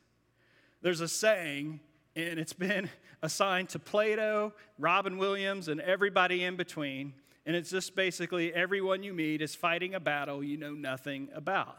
There's 0.82 1.02
a 1.02 1.08
saying, 1.08 1.80
and 2.16 2.40
it's 2.40 2.54
been 2.54 2.90
assigned 3.22 3.70
to 3.70 3.80
Plato, 3.80 4.54
Robin 4.78 5.18
Williams, 5.18 5.68
and 5.68 5.80
everybody 5.82 6.44
in 6.44 6.56
between. 6.56 7.14
And 7.46 7.56
it's 7.56 7.70
just 7.70 7.96
basically 7.96 8.54
everyone 8.54 9.04
you 9.04 9.14
meet 9.14 9.42
is 9.42 9.56
fighting 9.56 9.96
a 9.96 10.00
battle 10.00 10.44
you 10.44 10.58
know 10.58 10.74
nothing 10.74 11.30
about. 11.34 11.78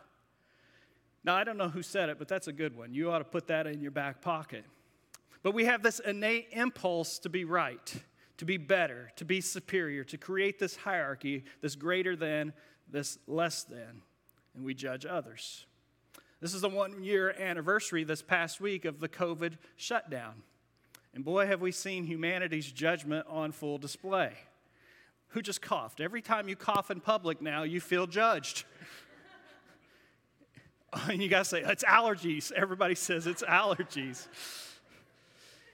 Now, 1.24 1.34
I 1.34 1.44
don't 1.44 1.56
know 1.56 1.70
who 1.70 1.82
said 1.82 2.10
it, 2.10 2.18
but 2.18 2.28
that's 2.28 2.48
a 2.48 2.52
good 2.52 2.76
one. 2.76 2.92
You 2.92 3.10
ought 3.10 3.18
to 3.18 3.24
put 3.24 3.46
that 3.46 3.66
in 3.66 3.80
your 3.80 3.90
back 3.90 4.20
pocket. 4.20 4.64
But 5.42 5.54
we 5.54 5.64
have 5.64 5.82
this 5.82 6.00
innate 6.00 6.48
impulse 6.52 7.18
to 7.20 7.30
be 7.30 7.44
right, 7.44 7.94
to 8.38 8.44
be 8.44 8.56
better, 8.56 9.10
to 9.16 9.24
be 9.24 9.40
superior, 9.40 10.04
to 10.04 10.18
create 10.18 10.58
this 10.58 10.76
hierarchy, 10.76 11.44
this 11.62 11.76
greater 11.76 12.14
than, 12.14 12.52
this 12.90 13.18
less 13.26 13.64
than, 13.64 14.02
and 14.54 14.64
we 14.64 14.75
judge 14.75 15.04
others. 15.06 15.66
This 16.40 16.54
is 16.54 16.61
the 16.61 16.68
one 16.68 17.02
year 17.02 17.34
anniversary 17.38 18.04
this 18.04 18.23
past 18.23 18.61
week 18.61 18.84
of 18.84 19.00
the 19.00 19.08
COVID 19.08 19.54
shutdown. 19.76 20.42
And 21.14 21.25
boy, 21.25 21.46
have 21.46 21.61
we 21.61 21.73
seen 21.73 22.04
humanity's 22.04 22.70
judgment 22.70 23.26
on 23.28 23.52
full 23.52 23.78
display. 23.78 24.32
Who 25.28 25.42
just 25.42 25.62
coughed? 25.62 26.00
Every 26.00 26.23
time 26.23 26.49
you 26.49 26.56
cough 26.56 26.90
in 26.90 27.00
public 27.00 27.40
now, 27.40 27.62
you 27.62 27.80
feel 27.80 28.06
judged. 28.06 28.64
and 31.08 31.23
you 31.23 31.28
got 31.28 31.40
to 31.40 31.44
say, 31.44 31.62
it's 31.62 31.84
allergies. 31.84 32.52
Everybody 32.52 32.94
says 32.94 33.26
it's 33.26 33.42
allergies. 33.42 34.26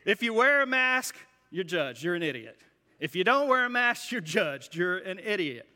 If 0.04 0.22
you 0.22 0.32
wear 0.32 0.62
a 0.62 0.66
mask, 0.66 1.16
you're 1.50 1.64
judged. 1.64 2.02
You're 2.02 2.14
an 2.14 2.22
idiot. 2.22 2.58
If 2.99 3.16
you 3.16 3.25
don't 3.25 3.49
wear 3.49 3.64
a 3.64 3.70
mask, 3.70 4.12
you're 4.12 4.20
judged. 4.20 4.75
You're 4.75 4.99
an 4.99 5.18
idiot. 5.18 5.66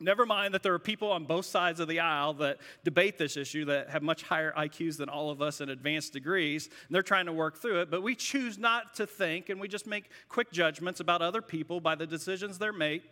Never 0.00 0.26
mind 0.26 0.54
that 0.54 0.62
there 0.62 0.74
are 0.74 0.78
people 0.78 1.10
on 1.10 1.24
both 1.24 1.46
sides 1.46 1.80
of 1.80 1.88
the 1.88 2.00
aisle 2.00 2.34
that 2.34 2.58
debate 2.84 3.16
this 3.16 3.36
issue 3.36 3.64
that 3.66 3.90
have 3.90 4.02
much 4.02 4.22
higher 4.22 4.52
IQs 4.56 4.96
than 4.96 5.08
all 5.08 5.30
of 5.30 5.40
us 5.40 5.60
in 5.60 5.68
advanced 5.68 6.12
degrees. 6.12 6.66
And 6.66 6.94
they're 6.94 7.02
trying 7.02 7.26
to 7.26 7.32
work 7.32 7.58
through 7.58 7.80
it, 7.80 7.90
but 7.90 8.02
we 8.02 8.14
choose 8.14 8.58
not 8.58 8.94
to 8.94 9.06
think 9.06 9.48
and 9.48 9.60
we 9.60 9.68
just 9.68 9.86
make 9.86 10.10
quick 10.28 10.52
judgments 10.52 11.00
about 11.00 11.22
other 11.22 11.42
people 11.42 11.80
by 11.80 11.94
the 11.94 12.06
decisions 12.06 12.58
they're 12.58 12.72
made 12.72 13.02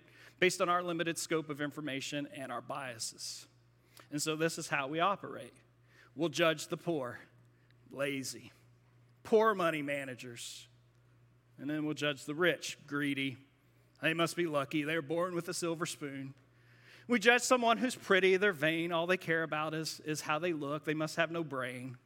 based 0.40 0.60
on 0.60 0.68
our 0.68 0.82
limited 0.82 1.18
scope 1.18 1.50
of 1.50 1.60
information 1.60 2.26
and 2.34 2.50
our 2.50 2.60
biases. 2.60 3.46
And 4.10 4.20
so 4.20 4.34
this 4.36 4.58
is 4.58 4.68
how 4.68 4.88
we 4.88 5.00
operate. 5.00 5.54
We'll 6.14 6.28
judge 6.28 6.66
the 6.68 6.76
poor, 6.76 7.18
lazy, 7.90 8.52
poor 9.22 9.54
money 9.54 9.82
managers. 9.82 10.66
And 11.58 11.70
then 11.70 11.84
we'll 11.84 11.94
judge 11.94 12.24
the 12.24 12.34
rich, 12.34 12.76
greedy. 12.86 13.36
They 14.02 14.14
must 14.14 14.36
be 14.36 14.46
lucky. 14.46 14.82
They're 14.82 15.00
born 15.00 15.34
with 15.34 15.48
a 15.48 15.54
silver 15.54 15.86
spoon. 15.86 16.34
We 17.12 17.18
judge 17.18 17.42
someone 17.42 17.76
who's 17.76 17.94
pretty, 17.94 18.38
they're 18.38 18.54
vain, 18.54 18.90
all 18.90 19.06
they 19.06 19.18
care 19.18 19.42
about 19.42 19.74
is, 19.74 20.00
is 20.06 20.22
how 20.22 20.38
they 20.38 20.54
look, 20.54 20.86
they 20.86 20.94
must 20.94 21.16
have 21.16 21.30
no 21.30 21.44
brain. 21.44 21.98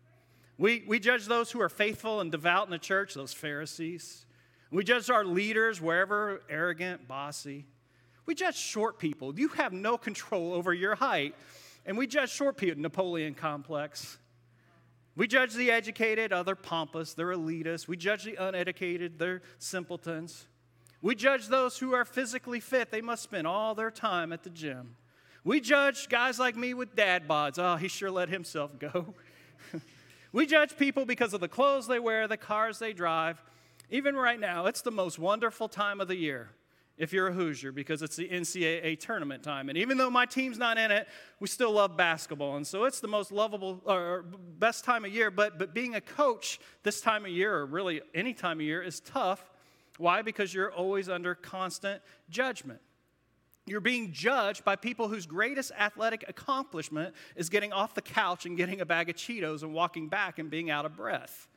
We, 0.58 0.82
we 0.84 0.98
judge 0.98 1.26
those 1.26 1.52
who 1.52 1.60
are 1.60 1.68
faithful 1.68 2.20
and 2.20 2.32
devout 2.32 2.66
in 2.66 2.72
the 2.72 2.78
church, 2.78 3.14
those 3.14 3.32
Pharisees. 3.32 4.26
We 4.72 4.82
judge 4.82 5.08
our 5.08 5.24
leaders, 5.24 5.80
wherever 5.80 6.42
arrogant, 6.50 7.06
bossy. 7.06 7.66
We 8.26 8.34
judge 8.34 8.56
short 8.56 8.98
people. 8.98 9.32
You 9.38 9.46
have 9.50 9.72
no 9.72 9.96
control 9.96 10.52
over 10.52 10.74
your 10.74 10.96
height. 10.96 11.36
And 11.84 11.96
we 11.96 12.08
judge 12.08 12.30
short 12.30 12.56
people, 12.56 12.82
Napoleon 12.82 13.34
complex. 13.34 14.18
We 15.14 15.28
judge 15.28 15.54
the 15.54 15.70
educated, 15.70 16.32
other 16.32 16.56
pompous, 16.56 17.14
they're 17.14 17.28
elitists. 17.28 17.86
We 17.86 17.96
judge 17.96 18.24
the 18.24 18.34
uneducated, 18.44 19.20
they're 19.20 19.42
simpletons. 19.60 20.48
We 21.02 21.14
judge 21.14 21.48
those 21.48 21.78
who 21.78 21.94
are 21.94 22.04
physically 22.04 22.60
fit. 22.60 22.90
They 22.90 23.00
must 23.00 23.22
spend 23.22 23.46
all 23.46 23.74
their 23.74 23.90
time 23.90 24.32
at 24.32 24.42
the 24.42 24.50
gym. 24.50 24.96
We 25.44 25.60
judge 25.60 26.08
guys 26.08 26.38
like 26.38 26.56
me 26.56 26.74
with 26.74 26.96
dad 26.96 27.28
bods. 27.28 27.58
Oh, 27.58 27.76
he 27.76 27.88
sure 27.88 28.10
let 28.10 28.28
himself 28.28 28.78
go. 28.78 29.14
we 30.32 30.46
judge 30.46 30.76
people 30.76 31.04
because 31.04 31.34
of 31.34 31.40
the 31.40 31.48
clothes 31.48 31.86
they 31.86 32.00
wear, 32.00 32.26
the 32.26 32.36
cars 32.36 32.78
they 32.78 32.92
drive. 32.92 33.40
Even 33.90 34.16
right 34.16 34.40
now, 34.40 34.66
it's 34.66 34.82
the 34.82 34.90
most 34.90 35.18
wonderful 35.18 35.68
time 35.68 36.00
of 36.00 36.08
the 36.08 36.16
year 36.16 36.50
if 36.98 37.12
you're 37.12 37.28
a 37.28 37.32
Hoosier 37.32 37.72
because 37.72 38.02
it's 38.02 38.16
the 38.16 38.28
NCAA 38.28 38.98
tournament 38.98 39.42
time. 39.42 39.68
And 39.68 39.76
even 39.78 39.98
though 39.98 40.10
my 40.10 40.24
team's 40.26 40.58
not 40.58 40.78
in 40.78 40.90
it, 40.90 41.06
we 41.40 41.46
still 41.46 41.72
love 41.72 41.96
basketball. 41.96 42.56
And 42.56 42.66
so 42.66 42.84
it's 42.84 43.00
the 43.00 43.08
most 43.08 43.30
lovable 43.30 43.82
or 43.84 44.24
best 44.58 44.84
time 44.84 45.04
of 45.04 45.12
year. 45.12 45.30
But, 45.30 45.58
but 45.58 45.74
being 45.74 45.94
a 45.94 46.00
coach 46.00 46.58
this 46.82 47.00
time 47.00 47.24
of 47.24 47.30
year, 47.30 47.54
or 47.54 47.66
really 47.66 48.00
any 48.14 48.32
time 48.32 48.58
of 48.58 48.62
year, 48.62 48.82
is 48.82 49.00
tough 49.00 49.44
why? 49.98 50.22
Because 50.22 50.52
you're 50.52 50.72
always 50.72 51.08
under 51.08 51.34
constant 51.34 52.02
judgment. 52.28 52.80
You're 53.66 53.80
being 53.80 54.12
judged 54.12 54.64
by 54.64 54.76
people 54.76 55.08
whose 55.08 55.26
greatest 55.26 55.72
athletic 55.76 56.24
accomplishment 56.28 57.14
is 57.34 57.48
getting 57.48 57.72
off 57.72 57.94
the 57.94 58.02
couch 58.02 58.46
and 58.46 58.56
getting 58.56 58.80
a 58.80 58.86
bag 58.86 59.10
of 59.10 59.16
Cheetos 59.16 59.62
and 59.62 59.74
walking 59.74 60.08
back 60.08 60.38
and 60.38 60.48
being 60.48 60.70
out 60.70 60.86
of 60.86 60.96
breath. 60.96 61.48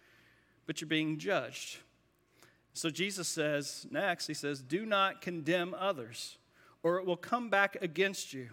But 0.66 0.82
you're 0.82 0.88
being 0.88 1.20
judged. 1.20 1.78
So 2.74 2.90
Jesus 2.90 3.28
says, 3.28 3.86
next, 3.92 4.26
he 4.26 4.34
says, 4.34 4.62
Do 4.62 4.86
not 4.86 5.22
condemn 5.22 5.76
others, 5.78 6.38
or 6.82 6.98
it 6.98 7.06
will 7.06 7.18
come 7.18 7.50
back 7.50 7.78
against 7.82 8.34
you. 8.34 8.50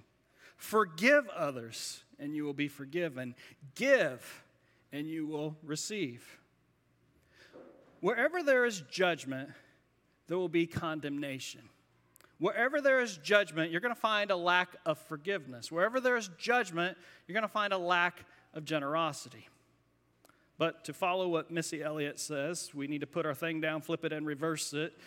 Forgive 0.57 1.29
others, 1.29 2.03
and 2.19 2.35
you 2.35 2.45
will 2.45 2.55
be 2.55 2.69
forgiven. 2.69 3.35
Give, 3.75 4.45
and 4.93 5.07
you 5.07 5.27
will 5.27 5.57
receive. 5.63 6.39
Wherever 8.01 8.43
there 8.43 8.65
is 8.65 8.83
judgment, 8.91 9.51
there 10.29 10.39
will 10.39 10.49
be 10.49 10.67
condemnation. 10.67 11.63
Wherever 12.39 12.81
there 12.81 13.01
is 13.01 13.17
judgment, 13.19 13.71
you're 13.71 13.81
going 13.81 13.95
to 13.95 14.01
find 14.01 14.31
a 14.31 14.37
lack 14.37 14.77
of 14.85 14.99
forgiveness. 14.99 15.73
Wherever 15.73 16.01
there 16.01 16.17
is 16.17 16.29
judgment, 16.39 16.99
you're 17.27 17.35
going 17.35 17.43
to 17.43 17.49
find 17.49 17.73
a 17.73 17.79
lack 17.79 18.27
of 18.53 18.65
generosity. 18.65 19.49
But 20.59 20.85
to 20.85 20.93
follow 20.93 21.29
what 21.29 21.51
Missy 21.51 21.83
Elliott 21.83 22.19
says, 22.19 22.75
we 22.75 22.87
need 22.87 23.01
to 23.01 23.07
put 23.07 23.27
our 23.27 23.35
thing 23.35 23.61
down, 23.61 23.81
flip 23.81 24.05
it, 24.05 24.13
and 24.13 24.27
reverse 24.27 24.73
it. 24.73 24.99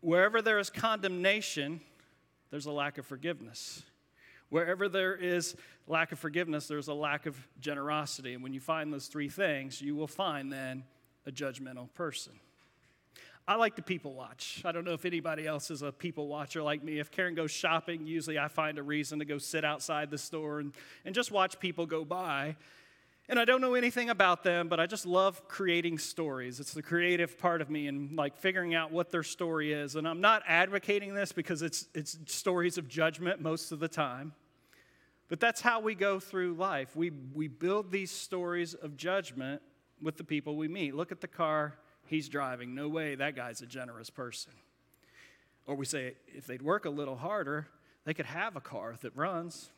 Wherever 0.00 0.42
there 0.42 0.58
is 0.58 0.70
condemnation, 0.70 1.80
there's 2.50 2.66
a 2.66 2.72
lack 2.72 2.98
of 2.98 3.06
forgiveness. 3.06 3.82
Wherever 4.48 4.88
there 4.88 5.14
is 5.14 5.56
lack 5.86 6.12
of 6.12 6.18
forgiveness, 6.18 6.68
there's 6.68 6.88
a 6.88 6.94
lack 6.94 7.24
of 7.26 7.36
generosity. 7.60 8.34
And 8.34 8.42
when 8.42 8.52
you 8.52 8.60
find 8.60 8.92
those 8.92 9.06
three 9.06 9.28
things, 9.28 9.80
you 9.80 9.94
will 9.94 10.06
find 10.06 10.52
then 10.52 10.84
a 11.26 11.30
judgmental 11.30 11.92
person. 11.94 12.32
I 13.46 13.56
like 13.56 13.74
to 13.76 13.82
people 13.82 14.14
watch. 14.14 14.62
I 14.64 14.70
don't 14.70 14.84
know 14.84 14.92
if 14.92 15.04
anybody 15.04 15.46
else 15.46 15.70
is 15.70 15.82
a 15.82 15.90
people 15.90 16.28
watcher 16.28 16.62
like 16.62 16.84
me. 16.84 17.00
If 17.00 17.10
Karen 17.10 17.34
goes 17.34 17.50
shopping, 17.50 18.06
usually 18.06 18.38
I 18.38 18.46
find 18.46 18.78
a 18.78 18.82
reason 18.84 19.18
to 19.18 19.24
go 19.24 19.38
sit 19.38 19.64
outside 19.64 20.10
the 20.10 20.18
store 20.18 20.60
and, 20.60 20.72
and 21.04 21.12
just 21.14 21.32
watch 21.32 21.58
people 21.58 21.84
go 21.84 22.04
by. 22.04 22.56
And 23.28 23.40
I 23.40 23.44
don't 23.44 23.60
know 23.60 23.74
anything 23.74 24.10
about 24.10 24.44
them, 24.44 24.68
but 24.68 24.78
I 24.78 24.86
just 24.86 25.06
love 25.06 25.48
creating 25.48 25.98
stories. 25.98 26.60
It's 26.60 26.72
the 26.72 26.82
creative 26.82 27.36
part 27.36 27.60
of 27.60 27.68
me 27.68 27.88
and 27.88 28.16
like 28.16 28.36
figuring 28.36 28.74
out 28.74 28.92
what 28.92 29.10
their 29.10 29.22
story 29.24 29.72
is. 29.72 29.96
And 29.96 30.06
I'm 30.06 30.20
not 30.20 30.42
advocating 30.46 31.14
this 31.14 31.32
because 31.32 31.62
it's, 31.62 31.88
it's 31.94 32.18
stories 32.26 32.78
of 32.78 32.88
judgment 32.88 33.40
most 33.40 33.72
of 33.72 33.80
the 33.80 33.88
time. 33.88 34.34
But 35.28 35.40
that's 35.40 35.60
how 35.60 35.80
we 35.80 35.94
go 35.96 36.20
through 36.20 36.54
life. 36.54 36.94
We, 36.94 37.10
we 37.10 37.48
build 37.48 37.90
these 37.90 38.10
stories 38.10 38.74
of 38.74 38.96
judgment 38.96 39.62
with 40.00 40.16
the 40.16 40.24
people 40.24 40.56
we 40.56 40.68
meet. 40.68 40.94
Look 40.94 41.10
at 41.10 41.20
the 41.20 41.28
car 41.28 41.78
he's 42.12 42.28
driving. 42.28 42.74
No 42.74 42.88
way, 42.88 43.14
that 43.14 43.34
guy's 43.34 43.62
a 43.62 43.66
generous 43.66 44.10
person. 44.10 44.52
Or 45.66 45.74
we 45.74 45.86
say, 45.86 46.14
if 46.28 46.46
they'd 46.46 46.62
work 46.62 46.84
a 46.84 46.90
little 46.90 47.16
harder, 47.16 47.68
they 48.04 48.14
could 48.14 48.26
have 48.26 48.56
a 48.56 48.60
car 48.60 48.96
that 49.00 49.16
runs. 49.16 49.70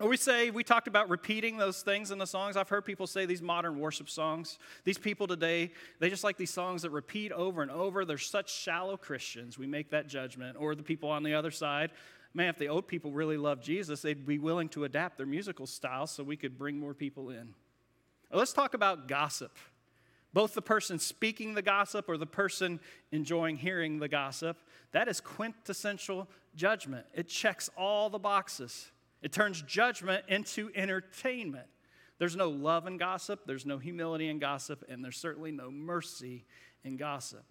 Or 0.00 0.08
we 0.08 0.16
say, 0.16 0.50
we 0.50 0.62
talked 0.62 0.88
about 0.88 1.08
repeating 1.08 1.56
those 1.56 1.82
things 1.82 2.10
in 2.10 2.18
the 2.18 2.26
songs. 2.26 2.56
I've 2.56 2.68
heard 2.68 2.84
people 2.84 3.06
say 3.06 3.26
these 3.26 3.42
modern 3.42 3.78
worship 3.78 4.08
songs. 4.08 4.58
These 4.84 4.98
people 4.98 5.26
today, 5.26 5.72
they 5.98 6.08
just 6.08 6.24
like 6.24 6.36
these 6.36 6.52
songs 6.52 6.82
that 6.82 6.90
repeat 6.90 7.32
over 7.32 7.62
and 7.62 7.70
over. 7.70 8.04
They're 8.04 8.18
such 8.18 8.52
shallow 8.52 8.96
Christians. 8.96 9.58
We 9.58 9.66
make 9.66 9.90
that 9.90 10.06
judgment. 10.08 10.56
Or 10.58 10.74
the 10.74 10.84
people 10.84 11.10
on 11.10 11.24
the 11.24 11.34
other 11.34 11.50
side, 11.50 11.90
man, 12.32 12.48
if 12.48 12.58
the 12.58 12.68
old 12.68 12.86
people 12.86 13.10
really 13.10 13.36
loved 13.36 13.62
Jesus, 13.62 14.00
they'd 14.00 14.26
be 14.26 14.38
willing 14.38 14.68
to 14.70 14.84
adapt 14.84 15.18
their 15.18 15.26
musical 15.26 15.66
style 15.66 16.06
so 16.06 16.22
we 16.22 16.36
could 16.36 16.56
bring 16.56 16.78
more 16.78 16.94
people 16.94 17.30
in. 17.30 17.54
let's 18.32 18.52
talk 18.52 18.74
about 18.74 19.08
gossip 19.08 19.52
both 20.32 20.54
the 20.54 20.62
person 20.62 20.98
speaking 20.98 21.54
the 21.54 21.62
gossip 21.62 22.08
or 22.08 22.16
the 22.16 22.26
person 22.26 22.80
enjoying 23.12 23.56
hearing 23.56 23.98
the 23.98 24.08
gossip, 24.08 24.58
that 24.92 25.08
is 25.08 25.20
quintessential 25.20 26.28
judgment. 26.54 27.06
It 27.14 27.28
checks 27.28 27.70
all 27.76 28.10
the 28.10 28.18
boxes. 28.18 28.90
It 29.22 29.32
turns 29.32 29.62
judgment 29.62 30.24
into 30.28 30.70
entertainment. 30.74 31.66
There's 32.18 32.36
no 32.36 32.48
love 32.48 32.86
in 32.86 32.96
gossip, 32.96 33.46
there's 33.46 33.64
no 33.64 33.78
humility 33.78 34.28
in 34.28 34.38
gossip, 34.38 34.84
and 34.88 35.04
there's 35.04 35.16
certainly 35.16 35.52
no 35.52 35.70
mercy 35.70 36.44
in 36.84 36.96
gossip. 36.96 37.44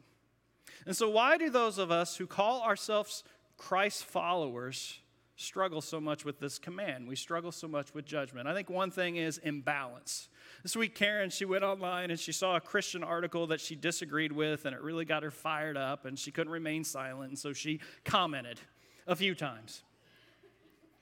And 0.85 0.95
so, 0.95 1.09
why 1.09 1.37
do 1.37 1.49
those 1.49 1.77
of 1.77 1.89
us 1.89 2.17
who 2.17 2.27
call 2.27 2.61
ourselves 2.61 3.23
Christ 3.55 4.03
followers 4.03 4.99
struggle 5.37 5.81
so 5.81 6.01
much 6.01 6.25
with 6.25 6.39
this 6.39 6.59
command? 6.59 7.07
We 7.07 7.15
struggle 7.15 7.51
so 7.51 7.67
much 7.67 7.93
with 7.93 8.05
judgment. 8.05 8.47
I 8.47 8.53
think 8.53 8.69
one 8.69 8.91
thing 8.91 9.15
is 9.15 9.37
imbalance. 9.37 10.27
This 10.63 10.75
week, 10.75 10.95
Karen, 10.95 11.29
she 11.29 11.45
went 11.45 11.63
online 11.63 12.11
and 12.11 12.19
she 12.19 12.31
saw 12.31 12.55
a 12.55 12.59
Christian 12.59 13.03
article 13.03 13.47
that 13.47 13.61
she 13.61 13.75
disagreed 13.75 14.31
with, 14.31 14.65
and 14.65 14.75
it 14.75 14.81
really 14.81 15.05
got 15.05 15.23
her 15.23 15.31
fired 15.31 15.77
up, 15.77 16.05
and 16.05 16.17
she 16.17 16.31
couldn't 16.31 16.51
remain 16.51 16.83
silent, 16.83 17.29
and 17.29 17.39
so 17.39 17.53
she 17.53 17.79
commented 18.03 18.59
a 19.05 19.15
few 19.15 19.35
times. 19.35 19.83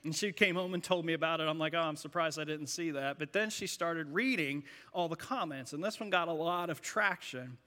And 0.04 0.14
she 0.14 0.30
came 0.30 0.54
home 0.54 0.74
and 0.74 0.84
told 0.84 1.04
me 1.04 1.14
about 1.14 1.40
it. 1.40 1.48
I'm 1.48 1.58
like, 1.58 1.74
oh, 1.74 1.80
I'm 1.80 1.96
surprised 1.96 2.38
I 2.38 2.44
didn't 2.44 2.68
see 2.68 2.92
that. 2.92 3.18
But 3.18 3.32
then 3.32 3.50
she 3.50 3.66
started 3.66 4.06
reading 4.10 4.62
all 4.92 5.08
the 5.08 5.16
comments, 5.16 5.72
and 5.72 5.82
this 5.82 5.98
one 5.98 6.10
got 6.10 6.28
a 6.28 6.32
lot 6.32 6.70
of 6.70 6.80
traction. 6.80 7.58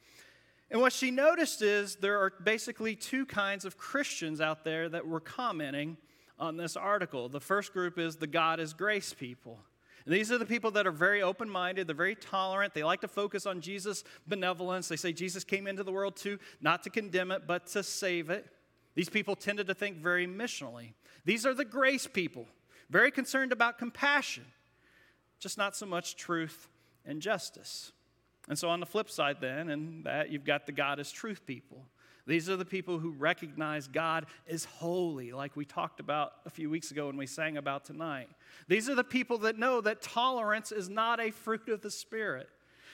And 0.72 0.80
what 0.80 0.94
she 0.94 1.10
noticed 1.12 1.62
is 1.62 1.96
there 1.96 2.20
are 2.20 2.32
basically 2.44 2.96
two 2.96 3.26
kinds 3.26 3.66
of 3.66 3.78
Christians 3.78 4.40
out 4.40 4.64
there 4.64 4.88
that 4.88 5.06
were 5.06 5.20
commenting 5.20 5.98
on 6.40 6.58
this 6.58 6.78
article. 6.78 7.30
The 7.30 7.40
first 7.40 7.74
group 7.74 8.00
is 8.00 8.16
the 8.16 8.28
God 8.28 8.60
is 8.60 8.74
grace 8.74 9.14
people. 9.14 9.60
And 10.06 10.14
these 10.14 10.32
are 10.32 10.38
the 10.38 10.46
people 10.46 10.72
that 10.72 10.88
are 10.88 10.92
very 10.92 11.22
open 11.22 11.50
minded, 11.50 11.88
they're 11.88 11.96
very 11.96 12.16
tolerant, 12.16 12.74
they 12.74 12.84
like 12.84 13.02
to 13.02 13.08
focus 13.08 13.46
on 13.46 13.62
Jesus' 13.62 14.04
benevolence. 14.28 14.88
They 14.88 14.96
say 14.96 15.14
Jesus 15.14 15.44
came 15.44 15.68
into 15.68 15.84
the 15.84 15.92
world 15.92 16.16
to 16.18 16.40
not 16.62 16.84
to 16.84 16.90
condemn 16.90 17.32
it, 17.32 17.46
but 17.46 17.68
to 17.68 17.84
save 17.84 18.30
it. 18.30 18.48
These 18.96 19.10
people 19.10 19.36
tended 19.36 19.68
to 19.68 19.74
think 19.74 19.98
very 19.98 20.26
missionally. 20.26 20.94
These 21.26 21.46
are 21.46 21.54
the 21.54 21.66
grace 21.66 22.08
people, 22.08 22.48
very 22.90 23.12
concerned 23.12 23.52
about 23.52 23.78
compassion, 23.78 24.46
just 25.40 25.58
not 25.58 25.76
so 25.76 25.86
much 25.86 26.16
truth 26.16 26.70
and 27.06 27.22
justice. 27.22 27.92
And 28.48 28.58
so, 28.58 28.70
on 28.70 28.80
the 28.80 28.86
flip 28.86 29.12
side, 29.12 29.38
then, 29.42 29.70
and 29.70 30.04
that 30.06 30.32
you've 30.32 30.44
got 30.44 30.66
the 30.66 30.72
God 30.72 31.00
is 31.00 31.12
truth 31.12 31.46
people. 31.46 31.86
These 32.30 32.48
are 32.48 32.56
the 32.56 32.64
people 32.64 33.00
who 33.00 33.10
recognize 33.10 33.88
God 33.88 34.28
is 34.46 34.64
holy, 34.64 35.32
like 35.32 35.56
we 35.56 35.66
talked 35.66 36.00
about 36.00 36.34
a 36.46 36.52
few 36.52 36.70
weeks 36.70 36.92
ago 36.92 37.10
and 37.10 37.18
we 37.18 37.26
sang 37.26 37.58
about 37.58 37.86
tonight. 37.86 38.30
These 38.68 38.88
are 38.88 38.94
the 38.94 39.04
people 39.04 39.40
that 39.40 39.58
know 39.58 39.82
that 39.82 40.04
tolerance 40.04 40.72
is 40.72 40.90
not 40.90 41.20
a 41.20 41.32
fruit 41.32 41.68
of 41.70 41.82
the 41.82 41.90
Spirit, 41.90 42.48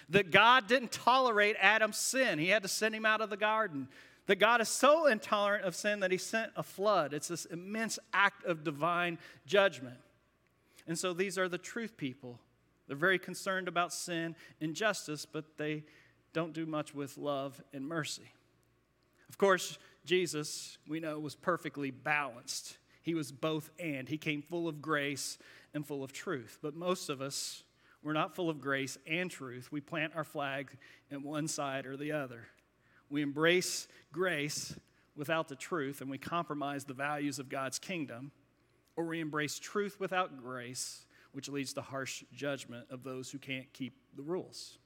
that 0.07 0.31
God 0.31 0.67
didn't 0.67 0.93
tolerate 0.93 1.57
Adam's 1.59 1.97
sin, 1.97 2.39
He 2.39 2.47
had 2.47 2.63
to 2.63 2.69
send 2.69 2.95
him 2.95 3.05
out 3.05 3.19
of 3.19 3.29
the 3.29 3.35
garden. 3.35 3.89
That 4.27 4.37
God 4.37 4.61
is 4.61 4.69
so 4.69 5.05
intolerant 5.05 5.65
of 5.65 5.75
sin 5.75 5.99
that 5.99 6.11
He 6.11 6.17
sent 6.17 6.53
a 6.55 6.63
flood. 6.63 7.13
It's 7.13 7.27
this 7.27 7.43
immense 7.43 7.99
act 8.13 8.45
of 8.45 8.63
divine 8.63 9.19
judgment. 9.45 9.97
And 10.87 10.97
so 10.97 11.11
these 11.11 11.37
are 11.37 11.49
the 11.49 11.57
truth 11.57 11.97
people. 11.97 12.39
They're 12.87 12.95
very 12.95 13.19
concerned 13.19 13.67
about 13.67 13.91
sin 13.91 14.33
and 14.61 14.73
justice, 14.73 15.25
but 15.25 15.57
they 15.57 15.83
don't 16.31 16.53
do 16.53 16.65
much 16.65 16.95
with 16.95 17.17
love 17.17 17.61
and 17.73 17.85
mercy. 17.85 18.31
Of 19.29 19.38
course, 19.38 19.77
Jesus, 20.05 20.77
we 20.88 21.00
know, 21.00 21.20
was 21.20 21.36
perfectly 21.36 21.91
balanced. 21.91 22.77
He 23.01 23.13
was 23.13 23.32
both 23.32 23.70
and. 23.79 24.08
He 24.08 24.17
came 24.17 24.41
full 24.41 24.67
of 24.67 24.82
grace 24.82 25.38
and 25.74 25.86
full 25.86 26.03
of 26.03 26.13
truth. 26.13 26.60
But 26.62 26.75
most 26.75 27.10
of 27.10 27.22
us, 27.22 27.63
we're 28.03 28.13
not 28.13 28.36
full 28.36 28.50
of 28.50 28.62
grace 28.62 28.98
and 29.08 29.29
truth. 29.29 29.72
We 29.72 29.82
plant 29.82 30.13
our 30.15 30.24
flag 30.24 30.70
in 31.10 31.24
one 31.24 31.48
side 31.48 31.86
or 31.86 31.98
the 31.98 32.12
other. 32.12 32.48
We 33.10 33.22
embrace 33.22 33.88
grace 34.12 34.75
without 35.15 35.48
the 35.48 35.55
truth 35.55 36.01
and 36.01 36.10
we 36.10 36.17
compromise 36.17 36.86
the 36.86 36.94
values 36.94 37.39
of 37.39 37.50
God's 37.50 37.79
kingdom, 37.79 38.32
or 38.96 39.05
we 39.05 39.20
embrace 39.20 39.60
truth 39.60 40.00
without 40.00 40.41
grace, 40.41 41.05
which 41.32 41.50
leads 41.50 41.74
to 41.74 41.82
harsh 41.82 42.24
judgment 42.34 42.88
of 42.89 43.03
those 43.03 43.29
who 43.29 43.38
can't 43.38 43.72
keep 43.74 43.94
the 44.15 44.24
rules. 44.24 44.77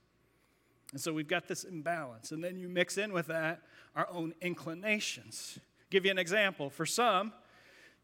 And 0.92 1.00
so 1.00 1.12
we've 1.12 1.28
got 1.28 1.46
this 1.46 1.64
imbalance. 1.64 2.32
And 2.32 2.42
then 2.42 2.56
you 2.56 2.68
mix 2.68 2.98
in 2.98 3.12
with 3.12 3.26
that 3.26 3.62
our 3.94 4.08
own 4.10 4.34
inclinations. 4.40 5.58
Give 5.90 6.04
you 6.04 6.10
an 6.10 6.18
example. 6.18 6.70
For 6.70 6.86
some, 6.86 7.32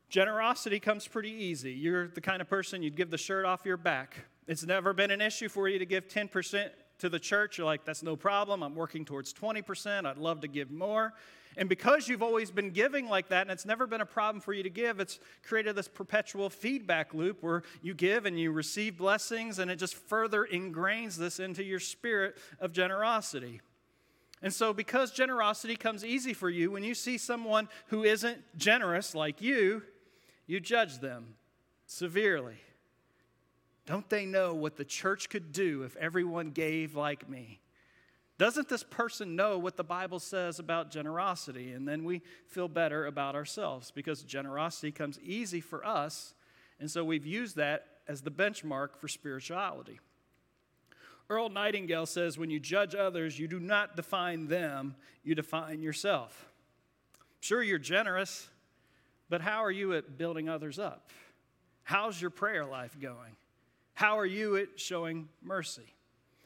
generosity 0.09 0.81
comes 0.81 1.07
pretty 1.07 1.31
easy. 1.31 1.73
You're 1.73 2.09
the 2.09 2.21
kind 2.21 2.41
of 2.41 2.49
person 2.49 2.83
you'd 2.83 2.97
give 2.97 3.11
the 3.11 3.19
shirt 3.19 3.45
off 3.45 3.65
your 3.65 3.77
back. 3.77 4.17
It's 4.49 4.65
never 4.65 4.93
been 4.93 5.11
an 5.11 5.21
issue 5.21 5.49
for 5.49 5.69
you 5.69 5.79
to 5.79 5.87
give 5.87 6.09
10% 6.09 6.71
to 6.99 7.09
the 7.09 7.19
church, 7.19 7.59
you're 7.59 7.67
like, 7.67 7.85
that's 7.85 8.03
no 8.03 8.17
problem. 8.17 8.63
I'm 8.63 8.75
working 8.75 9.05
towards 9.05 9.33
20%. 9.35 10.07
I'd 10.07 10.17
love 10.17 10.41
to 10.41 10.49
give 10.49 10.71
more. 10.71 11.13
And 11.57 11.69
because 11.69 12.07
you've 12.07 12.23
always 12.23 12.51
been 12.51 12.71
giving 12.71 13.09
like 13.09 13.29
that, 13.29 13.43
and 13.43 13.51
it's 13.51 13.65
never 13.65 13.87
been 13.87 14.03
a 14.03 14.07
problem 14.07 14.41
for 14.41 14.53
you 14.53 14.63
to 14.63 14.71
give, 14.71 15.01
it's 15.01 15.19
created 15.43 15.75
this 15.75 15.89
perpetual 15.89 16.51
feedback 16.51 17.15
loop 17.15 17.43
where 17.43 17.63
you 17.83 17.95
give 17.95 18.27
and 18.27 18.39
you 18.39 18.53
receive 18.53 18.99
blessings, 18.99 19.59
and 19.59 19.71
it 19.71 19.77
just 19.77 19.95
further 19.95 20.47
ingrains 20.51 21.17
this 21.17 21.41
into 21.41 21.65
your 21.65 21.81
spirit 21.81 22.37
of 22.61 22.73
generosity. 22.73 23.63
And 24.43 24.53
so, 24.53 24.75
because 24.75 25.13
generosity 25.13 25.77
comes 25.77 26.05
easy 26.05 26.35
for 26.35 26.51
you, 26.51 26.71
when 26.71 26.85
you 26.85 26.95
see 26.95 27.17
someone 27.17 27.69
who 27.87 28.05
isn't 28.05 28.39
generous 28.59 29.15
like 29.15 29.41
you, 29.41 29.83
you 30.47 30.61
judge 30.61 30.99
them 30.99 31.37
severely. 31.87 32.59
Don't 33.87 34.09
they 34.11 34.27
know 34.27 34.53
what 34.53 34.77
the 34.77 34.85
church 34.85 35.31
could 35.31 35.53
do 35.53 35.85
if 35.85 35.97
everyone 35.97 36.51
gave 36.51 36.97
like 36.97 37.29
me? 37.31 37.61
Doesn't 38.39 38.69
this 38.69 38.83
person 38.83 39.35
know 39.35 39.59
what 39.59 39.77
the 39.77 39.85
Bible 39.85 40.19
says 40.19 40.59
about 40.59 40.91
generosity? 40.91 41.73
And 41.73 41.89
then 41.89 42.05
we 42.05 42.21
feel 42.49 42.69
better 42.69 43.07
about 43.07 43.35
ourselves 43.35 43.91
because 43.91 44.23
generosity 44.23 44.93
comes 44.93 45.19
easy 45.21 45.61
for 45.61 45.85
us. 45.87 46.35
And 46.79 46.91
so 46.91 47.03
we've 47.03 47.25
used 47.25 47.57
that 47.57 47.87
as 48.07 48.21
the 48.21 48.31
benchmark 48.31 48.97
for 48.99 49.09
spirituality. 49.09 50.01
Earl 51.29 51.49
Nightingale 51.49 52.07
says, 52.07 52.39
when 52.39 52.51
you 52.51 52.61
judge 52.61 52.95
others, 52.95 53.39
you 53.39 53.49
do 53.49 53.59
not 53.59 53.97
define 53.97 54.47
them, 54.47 54.95
you 55.25 55.35
define 55.35 55.83
yourself. 55.83 56.51
Sure, 57.41 57.63
you're 57.63 57.79
generous, 57.79 58.49
but 59.29 59.41
how 59.41 59.65
are 59.65 59.71
you 59.71 59.95
at 59.95 60.19
building 60.19 60.49
others 60.49 60.79
up? 60.79 61.11
How's 61.83 62.21
your 62.21 62.31
prayer 62.31 62.65
life 62.65 62.97
going? 63.01 63.37
How 63.95 64.19
are 64.19 64.27
you 64.27 64.57
at 64.57 64.79
showing 64.79 65.29
mercy? 65.43 65.96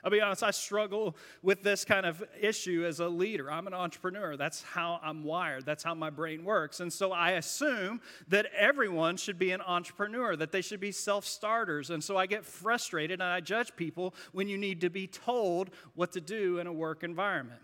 I'll 0.03 0.11
be 0.11 0.21
honest, 0.21 0.43
I 0.43 0.51
struggle 0.51 1.17
with 1.43 1.63
this 1.63 1.85
kind 1.85 2.07
of 2.07 2.23
issue 2.41 2.85
as 2.87 3.01
a 3.01 3.09
leader. 3.09 3.51
I'm 3.51 3.67
an 3.67 3.75
entrepreneur. 3.75 4.37
That's 4.37 4.63
how 4.63 4.99
I'm 5.03 5.25
wired. 5.25 5.67
That's 5.67 5.83
how 5.83 5.95
my 5.95 6.11
brain 6.11 6.45
works. 6.45 6.81
And 6.81 6.93
so 6.93 7.13
I 7.13 7.33
assume 7.33 8.01
that 8.29 8.47
everyone 8.57 9.17
should 9.17 9.39
be 9.39 9.51
an 9.51 9.61
entrepreneur, 9.61 10.37
that 10.37 10.53
they 10.53 10.63
should 10.63 10.81
be 10.81 10.93
self 10.93 11.27
starters. 11.27 11.91
And 11.91 12.03
so 12.03 12.17
I 12.17 12.27
get 12.27 12.45
frustrated 12.45 13.21
and 13.21 13.23
I 13.23 13.41
judge 13.41 13.77
people 13.77 14.15
when 14.33 14.49
you 14.49 14.57
need 14.57 14.81
to 14.81 14.91
be 14.91 15.07
told 15.07 15.71
what 15.95 16.13
to 16.13 16.21
do 16.21 16.59
in 16.59 16.67
a 16.67 16.73
work 16.73 17.03
environment. 17.05 17.61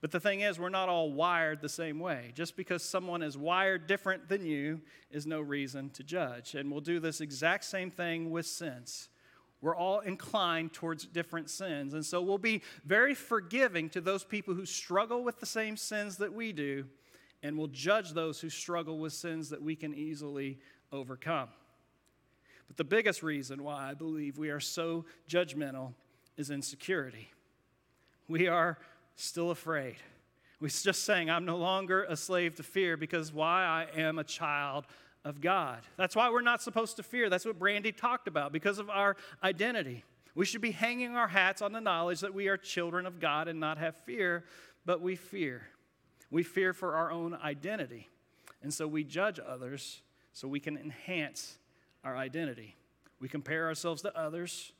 But 0.00 0.12
the 0.12 0.20
thing 0.20 0.42
is, 0.42 0.58
we're 0.58 0.68
not 0.68 0.88
all 0.88 1.10
wired 1.10 1.60
the 1.60 1.68
same 1.68 1.98
way. 1.98 2.32
Just 2.34 2.56
because 2.56 2.82
someone 2.82 3.22
is 3.22 3.36
wired 3.36 3.86
different 3.86 4.28
than 4.28 4.44
you 4.44 4.80
is 5.10 5.26
no 5.26 5.40
reason 5.40 5.90
to 5.90 6.02
judge. 6.02 6.54
And 6.54 6.70
we'll 6.70 6.80
do 6.80 7.00
this 7.00 7.20
exact 7.20 7.64
same 7.64 7.90
thing 7.90 8.30
with 8.30 8.46
sins. 8.46 9.08
We're 9.60 9.76
all 9.76 10.00
inclined 10.00 10.72
towards 10.72 11.06
different 11.06 11.50
sins. 11.50 11.94
And 11.94 12.04
so 12.04 12.20
we'll 12.20 12.38
be 12.38 12.62
very 12.84 13.14
forgiving 13.14 13.88
to 13.90 14.00
those 14.00 14.22
people 14.22 14.54
who 14.54 14.66
struggle 14.66 15.24
with 15.24 15.40
the 15.40 15.46
same 15.46 15.76
sins 15.76 16.18
that 16.18 16.32
we 16.32 16.52
do, 16.52 16.84
and 17.42 17.56
we'll 17.56 17.68
judge 17.68 18.12
those 18.12 18.40
who 18.40 18.50
struggle 18.50 18.98
with 18.98 19.12
sins 19.12 19.48
that 19.50 19.62
we 19.62 19.74
can 19.74 19.94
easily 19.94 20.58
overcome. 20.92 21.48
But 22.68 22.76
the 22.76 22.84
biggest 22.84 23.22
reason 23.22 23.62
why 23.62 23.90
I 23.90 23.94
believe 23.94 24.38
we 24.38 24.50
are 24.50 24.60
so 24.60 25.04
judgmental 25.28 25.94
is 26.36 26.50
insecurity. 26.50 27.30
We 28.28 28.48
are 28.48 28.78
still 29.14 29.50
afraid. 29.50 29.96
We're 30.60 30.68
just 30.68 31.04
saying, 31.04 31.30
I'm 31.30 31.44
no 31.44 31.56
longer 31.56 32.04
a 32.04 32.16
slave 32.16 32.56
to 32.56 32.62
fear 32.62 32.96
because 32.96 33.32
why? 33.32 33.62
I 33.62 34.00
am 34.00 34.18
a 34.18 34.24
child 34.24 34.86
of 35.26 35.40
God. 35.40 35.80
That's 35.96 36.14
why 36.14 36.30
we're 36.30 36.40
not 36.40 36.62
supposed 36.62 36.96
to 36.96 37.02
fear. 37.02 37.28
That's 37.28 37.44
what 37.44 37.58
Brandy 37.58 37.92
talked 37.92 38.28
about 38.28 38.52
because 38.52 38.78
of 38.78 38.88
our 38.88 39.16
identity. 39.42 40.04
We 40.34 40.44
should 40.44 40.60
be 40.60 40.70
hanging 40.70 41.16
our 41.16 41.28
hats 41.28 41.62
on 41.62 41.72
the 41.72 41.80
knowledge 41.80 42.20
that 42.20 42.34
we 42.34 42.48
are 42.48 42.56
children 42.56 43.06
of 43.06 43.20
God 43.20 43.48
and 43.48 43.58
not 43.58 43.78
have 43.78 43.96
fear, 43.96 44.44
but 44.84 45.00
we 45.00 45.16
fear. 45.16 45.62
We 46.30 46.42
fear 46.42 46.72
for 46.72 46.94
our 46.94 47.10
own 47.10 47.34
identity. 47.34 48.08
And 48.62 48.72
so 48.72 48.86
we 48.86 49.04
judge 49.04 49.40
others 49.44 50.02
so 50.32 50.46
we 50.46 50.60
can 50.60 50.76
enhance 50.76 51.58
our 52.04 52.16
identity. 52.16 52.76
We 53.20 53.28
compare 53.28 53.66
ourselves 53.66 54.02
to 54.02 54.16
others, 54.16 54.72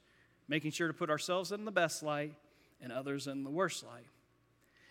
making 0.48 0.72
sure 0.72 0.88
to 0.88 0.94
put 0.94 1.10
ourselves 1.10 1.52
in 1.52 1.64
the 1.64 1.72
best 1.72 2.02
light 2.02 2.34
and 2.80 2.92
others 2.92 3.26
in 3.26 3.42
the 3.42 3.50
worst 3.50 3.84
light 3.84 4.06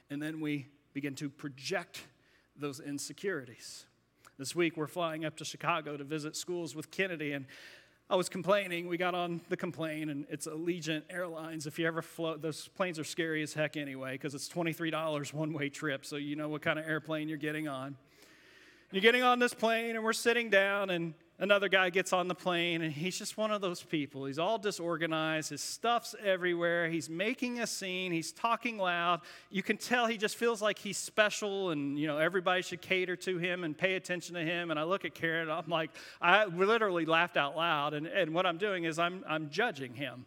and 0.10 0.22
then 0.22 0.40
we 0.40 0.68
begin 0.94 1.16
to 1.16 1.30
project 1.30 2.06
those 2.56 2.80
insecurities. 2.80 3.86
This 4.38 4.54
week, 4.54 4.76
we're 4.76 4.88
flying 4.88 5.24
up 5.24 5.38
to 5.38 5.46
Chicago 5.46 5.96
to 5.96 6.04
visit 6.04 6.36
schools 6.36 6.76
with 6.76 6.92
Kennedy, 6.92 7.32
and 7.32 7.46
I 8.10 8.18
was 8.18 8.28
complaining. 8.28 8.86
We 8.90 8.98
got 8.98 9.16
on 9.16 9.40
the 9.48 9.56
complaint, 9.56 10.12
and 10.12 10.26
it's 10.30 10.46
Allegiant 10.46 11.04
Airlines. 11.10 11.68
If 11.68 11.80
you 11.80 11.88
ever 11.88 12.02
float, 12.02 12.42
those 12.42 12.68
planes 12.68 13.00
are 13.00 13.06
scary 13.06 13.44
as 13.44 13.54
heck 13.54 13.78
anyway, 13.78 14.16
because 14.16 14.36
it's 14.36 14.50
$23 14.50 15.34
one 15.34 15.54
way 15.54 15.70
trip, 15.70 16.06
so 16.06 16.18
you 16.18 16.36
know 16.36 16.50
what 16.50 16.62
kind 16.62 16.78
of 16.78 16.86
airplane 16.86 17.30
you're 17.30 17.38
getting 17.38 17.70
on. 17.70 17.96
You're 18.92 19.02
getting 19.02 19.24
on 19.24 19.40
this 19.40 19.54
plane, 19.54 19.96
and 19.96 20.04
we're 20.04 20.12
sitting 20.12 20.50
down, 20.50 20.90
and 20.90 21.14
another 21.40 21.68
guy 21.68 21.90
gets 21.90 22.14
on 22.14 22.28
the 22.28 22.36
plane 22.36 22.82
and 22.82 22.94
he's 22.94 23.18
just 23.18 23.38
one 23.38 23.52
of 23.52 23.62
those 23.62 23.84
people. 23.84 24.26
He's 24.26 24.40
all 24.40 24.58
disorganized, 24.58 25.50
his 25.50 25.62
stuff's 25.62 26.16
everywhere, 26.24 26.90
he's 26.90 27.10
making 27.10 27.60
a 27.60 27.68
scene, 27.68 28.12
he's 28.12 28.32
talking 28.32 28.78
loud. 28.78 29.22
You 29.50 29.64
can 29.64 29.78
tell 29.78 30.08
he 30.08 30.18
just 30.18 30.36
feels 30.38 30.62
like 30.62 30.80
he's 30.80 30.98
special 30.98 31.72
and 31.72 31.98
you 32.00 32.08
know 32.08 32.18
everybody 32.18 32.62
should 32.62 32.82
cater 32.82 33.16
to 33.18 33.38
him 33.38 33.64
and 33.64 33.78
pay 33.78 33.96
attention 33.96 34.36
to 34.36 34.42
him. 34.42 34.72
And 34.72 34.80
I 34.80 34.84
look 34.84 35.06
at 35.06 35.14
Karen 35.14 35.44
and 35.44 35.52
I'm 35.52 35.70
like, 35.70 35.92
I 36.22 36.46
literally 36.46 37.06
laughed 37.06 37.38
out 37.38 37.56
loud, 37.56 37.94
and, 37.94 38.08
and 38.08 38.34
what 38.34 38.46
I'm 38.46 38.58
doing 38.58 38.86
is 38.86 39.00
I'm 39.00 39.24
I'm 39.28 39.50
judging 39.50 39.94
him. 39.94 40.26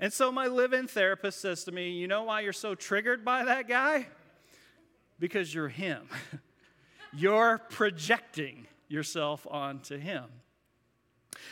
And 0.00 0.12
so 0.12 0.32
my 0.32 0.48
live-in 0.48 0.88
therapist 0.88 1.40
says 1.40 1.62
to 1.64 1.72
me, 1.72 1.90
You 1.90 2.08
know 2.08 2.24
why 2.24 2.40
you're 2.40 2.52
so 2.52 2.74
triggered 2.74 3.24
by 3.24 3.44
that 3.44 3.68
guy? 3.68 4.08
Because 5.18 5.54
you're 5.54 5.68
him. 5.68 6.08
you're 7.12 7.58
projecting 7.70 8.66
yourself 8.92 9.46
onto 9.50 9.98
Him. 9.98 10.24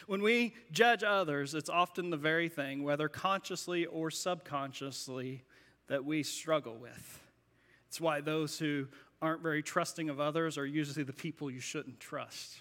When 0.07 0.22
we 0.22 0.55
judge 0.70 1.03
others, 1.03 1.55
it's 1.55 1.70
often 1.70 2.11
the 2.11 2.16
very 2.16 2.48
thing, 2.48 2.83
whether 2.83 3.09
consciously 3.09 3.87
or 3.87 4.11
subconsciously, 4.11 5.42
that 5.88 6.05
we 6.05 6.22
struggle 6.22 6.76
with. 6.76 7.20
It's 7.88 8.00
why 8.00 8.20
those 8.20 8.59
who 8.59 8.87
aren't 9.20 9.42
very 9.42 9.62
trusting 9.62 10.09
of 10.09 10.20
others 10.20 10.57
are 10.57 10.66
usually 10.66 11.05
the 11.05 11.12
people 11.12 11.50
you 11.50 11.61
shouldn't 11.61 11.98
trust. 11.98 12.59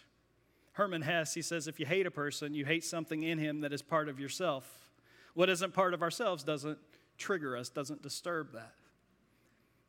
Hermann 0.74 1.02
Hesse, 1.02 1.34
he 1.34 1.42
says, 1.42 1.68
if 1.68 1.80
you 1.80 1.86
hate 1.86 2.06
a 2.06 2.12
person, 2.12 2.54
you 2.54 2.65
hate 2.65 2.84
something 2.84 3.24
in 3.24 3.38
him 3.38 3.62
that 3.62 3.74
is 3.74 3.82
part 3.82 4.10
of 4.10 4.20
yourself. 4.20 4.65
What 5.34 5.50
isn't 5.50 5.74
part 5.74 5.94
of 5.94 6.02
ourselves 6.02 6.44
doesn't 6.44 6.80
trigger 7.18 7.56
us, 7.56 7.70
doesn't 7.70 8.02
disturb 8.02 8.54
that. 8.54 8.74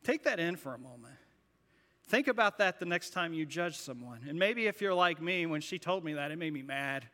Take 0.05 0.25
that 0.25 0.41
in 0.41 0.57
for 0.57 0.75
a 0.75 0.79
moment. 0.79 1.15
Think 2.11 2.27
about 2.27 2.59
that 2.59 2.81
the 2.81 2.87
next 2.87 3.11
time 3.11 3.33
you 3.33 3.47
judge 3.47 3.79
someone. 3.79 4.23
And 4.29 4.37
maybe 4.37 4.67
if 4.67 4.81
you're 4.81 4.93
like 4.93 5.23
me, 5.23 5.47
when 5.47 5.61
she 5.61 5.79
told 5.79 6.05
me 6.05 6.15
that, 6.15 6.33
it 6.33 6.39
made 6.39 6.53
me 6.53 6.61
mad. 6.61 7.07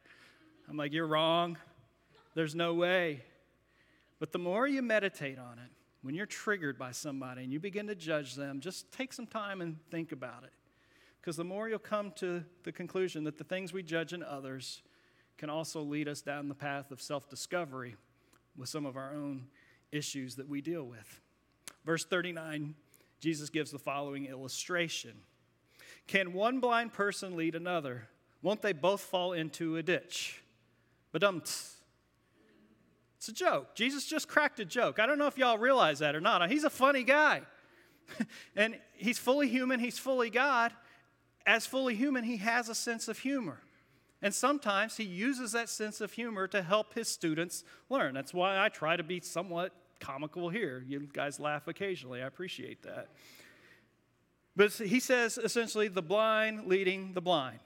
I'm 0.71 0.79
like, 0.79 0.95
you're 0.95 1.07
wrong. 1.07 1.59
There's 2.35 2.55
no 2.55 2.73
way. 2.73 3.23
But 4.19 4.33
the 4.33 4.39
more 4.39 4.67
you 4.67 4.81
meditate 4.81 5.39
on 5.39 5.59
it, 5.59 5.71
when 6.01 6.15
you're 6.15 6.25
triggered 6.25 6.79
by 6.79 6.93
somebody 6.93 7.45
and 7.45 7.53
you 7.53 7.61
begin 7.61 7.87
to 7.89 7.95
judge 7.95 8.37
them, 8.37 8.59
just 8.59 8.91
take 8.91 9.13
some 9.13 9.27
time 9.27 9.61
and 9.61 9.77
think 9.91 10.13
about 10.13 10.45
it. 10.45 10.53
Because 11.21 11.37
the 11.37 11.45
more 11.45 11.69
you'll 11.69 11.79
come 11.79 12.11
to 12.13 12.43
the 12.63 12.73
conclusion 12.73 13.23
that 13.25 13.37
the 13.37 13.45
things 13.45 13.75
we 13.75 13.83
judge 13.83 14.15
in 14.15 14.23
others 14.23 14.81
can 15.37 15.51
also 15.51 15.83
lead 15.83 16.09
us 16.09 16.23
down 16.23 16.49
the 16.49 16.55
path 16.55 16.91
of 16.91 17.03
self 17.03 17.29
discovery 17.29 17.97
with 18.57 18.71
some 18.71 18.87
of 18.87 18.97
our 18.97 19.13
own 19.13 19.49
issues 19.93 20.37
that 20.37 20.49
we 20.49 20.63
deal 20.63 20.85
with. 20.85 21.21
Verse 21.85 22.07
39, 22.07 22.75
Jesus 23.20 23.50
gives 23.50 23.70
the 23.70 23.79
following 23.79 24.26
illustration 24.26 25.14
Can 26.07 26.33
one 26.33 26.61
blind 26.61 26.92
person 26.92 27.37
lead 27.37 27.55
another? 27.55 28.09
Won't 28.42 28.62
they 28.62 28.72
both 28.72 29.00
fall 29.00 29.33
into 29.33 29.76
a 29.76 29.83
ditch? 29.83 30.42
But 31.11 31.22
it's 33.16 33.29
a 33.29 33.33
joke. 33.33 33.74
Jesus 33.74 34.07
just 34.07 34.29
cracked 34.29 34.61
a 34.61 34.64
joke. 34.64 34.98
I 34.98 35.07
don't 35.07 35.18
know 35.18 35.26
if 35.26 35.38
y'all 35.38 35.59
realize 35.59 36.00
that 36.00 36.14
or 36.14 36.20
not. 36.20 36.48
He's 36.50 36.64
a 36.64 36.70
funny 36.70 37.02
guy. 37.02 37.42
and 38.57 38.79
he's 38.92 39.18
fully 39.18 39.48
human, 39.48 39.81
he's 39.81 39.98
fully 39.98 40.31
God. 40.31 40.72
As 41.46 41.66
fully 41.66 41.94
human, 41.94 42.24
he 42.24 42.37
has 42.38 42.68
a 42.68 42.74
sense 42.74 43.09
of 43.09 43.18
humor. 43.18 43.62
And 44.22 44.35
sometimes 44.35 44.96
he 44.96 45.05
uses 45.05 45.52
that 45.52 45.68
sense 45.68 46.00
of 46.00 46.12
humor 46.12 46.46
to 46.48 46.62
help 46.62 46.94
his 46.94 47.09
students 47.09 47.64
learn. 47.88 48.14
That's 48.14 48.35
why 48.35 48.59
I 48.59 48.68
try 48.68 48.96
to 48.96 49.02
be 49.02 49.20
somewhat 49.20 49.72
comical 50.01 50.49
here. 50.49 50.85
You 50.87 51.09
guys 51.13 51.41
laugh 51.41 51.69
occasionally. 51.69 52.23
I 52.23 52.27
appreciate 52.27 52.83
that. 52.83 53.09
But 54.55 54.73
he 54.73 55.01
says 55.01 55.39
essentially 55.39 55.89
the 55.89 56.03
blind 56.03 56.67
leading 56.67 57.13
the 57.13 57.21
blind. 57.21 57.59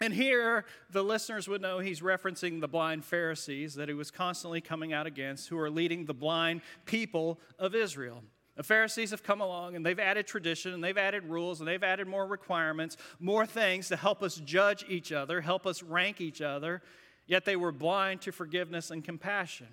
And 0.00 0.12
here, 0.12 0.66
the 0.90 1.02
listeners 1.02 1.48
would 1.48 1.62
know 1.62 1.78
he's 1.78 2.00
referencing 2.00 2.60
the 2.60 2.68
blind 2.68 3.04
Pharisees 3.04 3.74
that 3.76 3.88
he 3.88 3.94
was 3.94 4.10
constantly 4.10 4.60
coming 4.60 4.92
out 4.92 5.06
against, 5.06 5.48
who 5.48 5.58
are 5.58 5.70
leading 5.70 6.04
the 6.04 6.14
blind 6.14 6.60
people 6.84 7.40
of 7.58 7.74
Israel. 7.74 8.22
The 8.56 8.62
Pharisees 8.62 9.10
have 9.10 9.22
come 9.22 9.40
along 9.40 9.74
and 9.76 9.84
they've 9.84 9.98
added 9.98 10.26
tradition 10.26 10.72
and 10.72 10.82
they've 10.82 10.96
added 10.96 11.24
rules 11.24 11.60
and 11.60 11.68
they've 11.68 11.82
added 11.82 12.06
more 12.06 12.26
requirements, 12.26 12.96
more 13.18 13.46
things 13.46 13.88
to 13.88 13.96
help 13.96 14.22
us 14.22 14.36
judge 14.36 14.84
each 14.88 15.12
other, 15.12 15.40
help 15.40 15.66
us 15.66 15.82
rank 15.82 16.20
each 16.20 16.40
other, 16.40 16.82
yet 17.26 17.44
they 17.44 17.56
were 17.56 17.72
blind 17.72 18.22
to 18.22 18.32
forgiveness 18.32 18.90
and 18.90 19.04
compassion. 19.04 19.68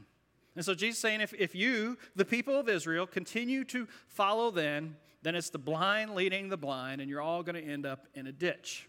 And 0.56 0.64
so 0.64 0.74
Jesus 0.76 0.98
is 0.98 1.02
saying 1.02 1.22
if, 1.22 1.34
if 1.34 1.56
you, 1.56 1.98
the 2.16 2.26
people 2.26 2.60
of 2.60 2.70
Israel, 2.70 3.08
continue 3.08 3.64
to 3.66 3.88
follow 4.08 4.52
then, 4.52 4.96
then 5.24 5.36
it's 5.36 5.50
the 5.50 5.58
blind 5.58 6.14
leading 6.14 6.50
the 6.50 6.58
blind, 6.58 7.02
and 7.02 7.10
you're 7.10 7.22
all 7.22 7.44
going 7.44 7.56
to 7.56 7.64
end 7.64 7.86
up 7.86 8.08
in 8.14 8.28
a 8.28 8.32
ditch. 8.32 8.88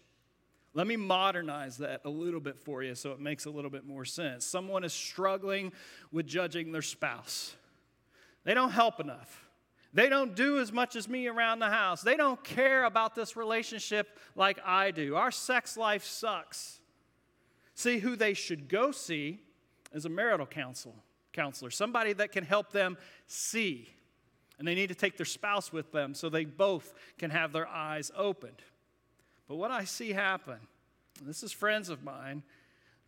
Let 0.73 0.87
me 0.87 0.97
modernize 0.97 1.77
that 1.77 2.01
a 2.03 2.09
little 2.09 2.41
bit 2.41 2.59
for 2.59 2.83
you 2.83 2.95
so 2.95 3.13
it 3.13 3.19
makes 3.19 3.45
a 3.45 3.49
little 3.49 3.71
bit 3.71 3.85
more 3.85 4.03
sense. 4.03 4.45
Someone 4.45 4.83
is 4.83 4.91
struggling 4.91 5.71
with 6.11 6.27
judging 6.27 6.71
their 6.71 6.81
spouse, 6.81 7.55
they 8.43 8.53
don't 8.53 8.71
help 8.71 8.99
enough. 8.99 9.41
They 9.93 10.09
don't 10.09 10.35
do 10.35 10.59
as 10.59 10.73
much 10.73 10.97
as 10.97 11.07
me 11.07 11.27
around 11.27 11.59
the 11.59 11.69
house. 11.69 12.01
They 12.01 12.17
don't 12.17 12.43
care 12.43 12.83
about 12.83 13.15
this 13.15 13.37
relationship 13.37 14.19
like 14.35 14.59
I 14.65 14.91
do. 14.91 15.15
Our 15.15 15.31
sex 15.31 15.77
life 15.77 16.03
sucks. 16.03 16.81
See, 17.75 17.99
who 17.99 18.17
they 18.17 18.33
should 18.33 18.67
go 18.67 18.91
see 18.91 19.39
is 19.93 20.03
a 20.03 20.09
marital 20.09 20.45
counsel, 20.45 20.95
counselor, 21.35 21.69
somebody 21.69 22.13
that 22.13 22.31
can 22.31 22.43
help 22.43 22.71
them 22.71 22.97
see. 23.27 23.89
And 24.57 24.67
they 24.67 24.75
need 24.75 24.87
to 24.87 24.95
take 24.95 25.17
their 25.17 25.25
spouse 25.25 25.73
with 25.73 25.91
them 25.91 26.13
so 26.13 26.29
they 26.29 26.45
both 26.45 26.93
can 27.17 27.29
have 27.29 27.51
their 27.51 27.67
eyes 27.67 28.11
opened. 28.15 28.61
But 29.47 29.57
what 29.57 29.69
I 29.69 29.83
see 29.83 30.13
happen, 30.13 30.57
this 31.21 31.43
is 31.43 31.51
friends 31.51 31.89
of 31.89 32.03
mine, 32.03 32.43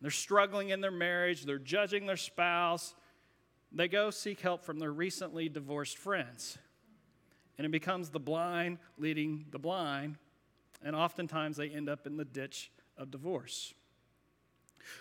they're 0.00 0.10
struggling 0.10 0.68
in 0.68 0.80
their 0.80 0.90
marriage, 0.90 1.44
they're 1.44 1.58
judging 1.58 2.06
their 2.06 2.16
spouse, 2.16 2.94
they 3.72 3.88
go 3.88 4.10
seek 4.10 4.40
help 4.40 4.64
from 4.64 4.78
their 4.78 4.92
recently 4.92 5.48
divorced 5.48 5.98
friends. 5.98 6.58
And 7.56 7.64
it 7.64 7.70
becomes 7.70 8.10
the 8.10 8.20
blind 8.20 8.78
leading 8.98 9.46
the 9.50 9.58
blind, 9.58 10.16
and 10.82 10.94
oftentimes 10.94 11.56
they 11.56 11.68
end 11.68 11.88
up 11.88 12.06
in 12.06 12.16
the 12.16 12.24
ditch 12.24 12.70
of 12.96 13.10
divorce. 13.10 13.74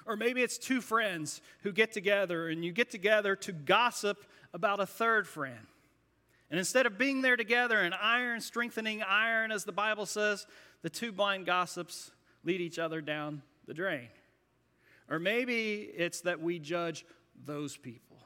Or 0.06 0.16
maybe 0.16 0.42
it's 0.42 0.58
two 0.58 0.82
friends 0.82 1.42
who 1.62 1.72
get 1.72 1.92
together 1.92 2.50
and 2.50 2.64
you 2.64 2.72
get 2.72 2.90
together 2.92 3.36
to 3.38 3.52
gossip 3.52 4.26
about 4.54 4.80
a 4.80 4.86
third 4.86 5.28
friend. 5.28 5.68
And 6.50 6.58
instead 6.58 6.86
of 6.86 6.98
being 6.98 7.22
there 7.22 7.36
together 7.36 7.80
and 7.80 7.94
iron 7.94 8.40
strengthening 8.42 9.04
iron, 9.04 9.52
as 9.52 9.66
the 9.66 9.72
Bible 9.72 10.06
says, 10.06 10.48
the 10.82 10.90
two 10.90 11.12
blind 11.12 11.46
gossips 11.46 12.12
lead 12.44 12.62
each 12.62 12.80
other 12.80 13.02
down 13.02 13.42
the 13.66 13.74
drain. 13.74 14.08
Or 15.10 15.20
maybe 15.20 15.90
it's 15.96 16.22
that 16.22 16.42
we 16.42 16.60
judge 16.60 17.06
those 17.46 17.78
people, 17.78 18.18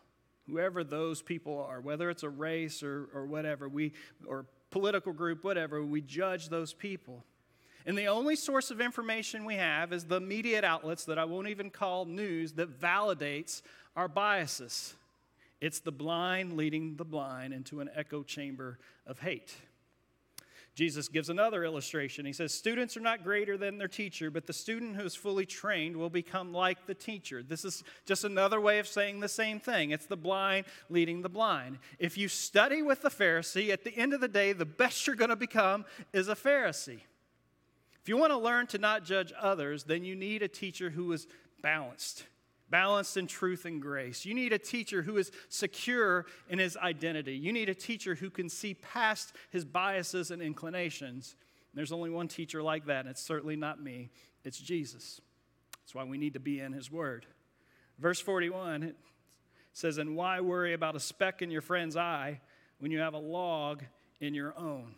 whoever 0.48 0.84
those 0.84 1.22
people 1.22 1.66
are, 1.68 1.82
whether 1.82 2.10
it's 2.10 2.24
a 2.24 2.30
race 2.30 2.82
or, 2.84 3.10
or 3.14 3.26
whatever, 3.26 3.68
we, 3.68 3.94
or 4.26 4.46
political 4.70 5.14
group, 5.14 5.44
whatever, 5.44 5.84
we 5.84 6.02
judge 6.02 6.50
those 6.50 6.74
people. 6.74 7.24
And 7.86 7.98
the 7.98 8.08
only 8.08 8.36
source 8.36 8.72
of 8.72 8.80
information 8.80 9.46
we 9.46 9.56
have 9.56 9.91
is 9.94 10.06
the 10.06 10.17
immediate 10.17 10.63
outlets 10.63 11.06
that 11.06 11.17
I 11.17 11.26
won't 11.26 11.48
even 11.48 11.70
call 11.70 12.06
news 12.06 12.54
that 12.54 12.80
validates 12.80 13.62
our 13.96 14.08
biases. 14.08 14.96
It's 15.60 15.80
the 15.80 15.91
blind 15.91 16.54
leading 16.54 16.96
the 16.96 17.06
blind 17.06 17.54
into 17.54 17.82
an 17.82 17.89
echo 17.96 18.24
chamber 18.24 18.80
of 19.06 19.20
hate. 19.20 19.56
Jesus 20.74 21.10
gives 21.10 21.30
another 21.30 21.65
illustration. 21.65 22.26
He 22.26 22.32
says, 22.32 22.54
Students 22.54 22.96
are 22.96 23.02
not 23.02 23.24
greater 23.24 23.58
than 23.58 23.78
their 23.78 23.89
teacher, 23.89 24.32
but 24.32 24.48
the 24.48 24.54
student 24.54 24.96
who 24.96 25.04
is 25.04 25.15
fully 25.15 25.46
trained 25.46 25.98
will 25.98 26.10
become 26.10 26.54
like 26.54 26.88
the 26.88 26.94
teacher. 26.94 27.44
This 27.44 27.65
is 27.65 27.84
just 28.06 28.24
another 28.24 28.62
way 28.62 28.80
of 28.80 28.88
saying 28.88 29.20
the 29.20 29.28
same 29.28 29.60
thing. 29.60 29.91
It's 29.91 30.06
the 30.06 30.15
blind 30.15 30.65
leading 30.89 31.22
the 31.22 31.30
blind. 31.30 31.78
If 32.00 32.17
you 32.17 32.30
study 32.30 32.82
with 32.82 33.02
the 33.02 33.10
Pharisee, 33.10 33.70
at 33.70 33.84
the 33.84 33.96
end 33.98 34.13
of 34.13 34.22
the 34.22 34.30
day, 34.30 34.54
the 34.54 34.65
best 34.65 35.06
you're 35.06 35.15
going 35.15 35.30
to 35.30 35.36
become 35.36 35.84
is 36.13 36.30
a 36.30 36.36
Pharisee. 36.36 37.02
If 38.02 38.10
you 38.10 38.18
want 38.18 38.32
to 38.32 38.38
learn 38.38 38.68
to 38.68 38.78
not 38.78 39.04
judge 39.04 39.32
others, 39.40 39.84
then 39.84 40.04
you 40.04 40.16
need 40.16 40.42
a 40.42 40.48
teacher 40.48 40.90
who 40.90 41.12
is 41.12 41.28
balanced 41.62 42.26
balanced 42.72 43.18
in 43.18 43.28
truth 43.28 43.66
and 43.66 43.82
grace. 43.82 44.26
You 44.26 44.34
need 44.34 44.54
a 44.54 44.58
teacher 44.58 45.04
who 45.04 45.18
is 45.18 45.32
secure 45.50 46.26
in 46.50 46.58
his 46.58 46.78
identity. 46.78 47.36
You 47.36 47.54
need 47.54 47.70
a 47.70 47.76
teacher 47.76 48.16
who 48.16 48.32
can 48.32 48.50
see 48.50 48.74
past 48.74 49.36
his 49.52 49.66
biases 49.66 50.32
and 50.32 50.42
inclinations. 50.42 51.36
there's 51.74 51.92
only 51.92 52.10
one 52.10 52.28
teacher 52.28 52.64
like 52.64 52.86
that, 52.86 53.02
and 53.02 53.10
it's 53.10 53.22
certainly 53.22 53.56
not 53.56 53.82
me, 53.82 54.10
it's 54.44 54.58
Jesus. 54.58 55.22
That's 55.82 55.94
why 55.94 56.06
we 56.06 56.18
need 56.18 56.34
to 56.34 56.40
be 56.40 56.60
in 56.60 56.72
his 56.72 56.90
word. 56.90 57.26
Verse 58.00 58.20
41 58.20 58.84
it 58.84 58.96
says, 59.74 59.98
And 59.98 60.16
why 60.16 60.40
worry 60.42 60.74
about 60.74 60.96
a 60.96 61.00
speck 61.00 61.42
in 61.42 61.52
your 61.52 61.62
friend's 61.62 61.96
eye 61.96 62.42
when 62.80 62.92
you 62.92 63.00
have 63.00 63.14
a 63.14 63.20
log 63.20 63.84
in 64.20 64.34
your 64.34 64.58
own? 64.58 64.96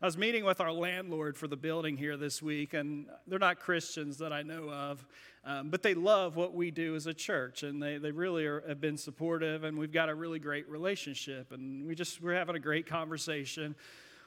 I 0.00 0.06
was 0.06 0.16
meeting 0.16 0.44
with 0.44 0.60
our 0.60 0.70
landlord 0.70 1.36
for 1.36 1.48
the 1.48 1.56
building 1.56 1.96
here 1.96 2.16
this 2.16 2.40
week, 2.40 2.72
and 2.72 3.06
they're 3.26 3.40
not 3.40 3.58
Christians 3.58 4.18
that 4.18 4.32
I 4.32 4.42
know 4.42 4.70
of, 4.70 5.04
um, 5.44 5.70
but 5.70 5.82
they 5.82 5.94
love 5.94 6.36
what 6.36 6.54
we 6.54 6.70
do 6.70 6.94
as 6.94 7.08
a 7.08 7.14
church, 7.14 7.64
and 7.64 7.82
they, 7.82 7.98
they 7.98 8.12
really 8.12 8.46
are, 8.46 8.62
have 8.68 8.80
been 8.80 8.96
supportive, 8.96 9.64
and 9.64 9.76
we've 9.76 9.90
got 9.90 10.08
a 10.08 10.14
really 10.14 10.38
great 10.38 10.68
relationship, 10.68 11.50
and 11.50 11.84
we 11.84 11.96
just 11.96 12.22
we're 12.22 12.34
having 12.34 12.54
a 12.54 12.60
great 12.60 12.86
conversation. 12.86 13.74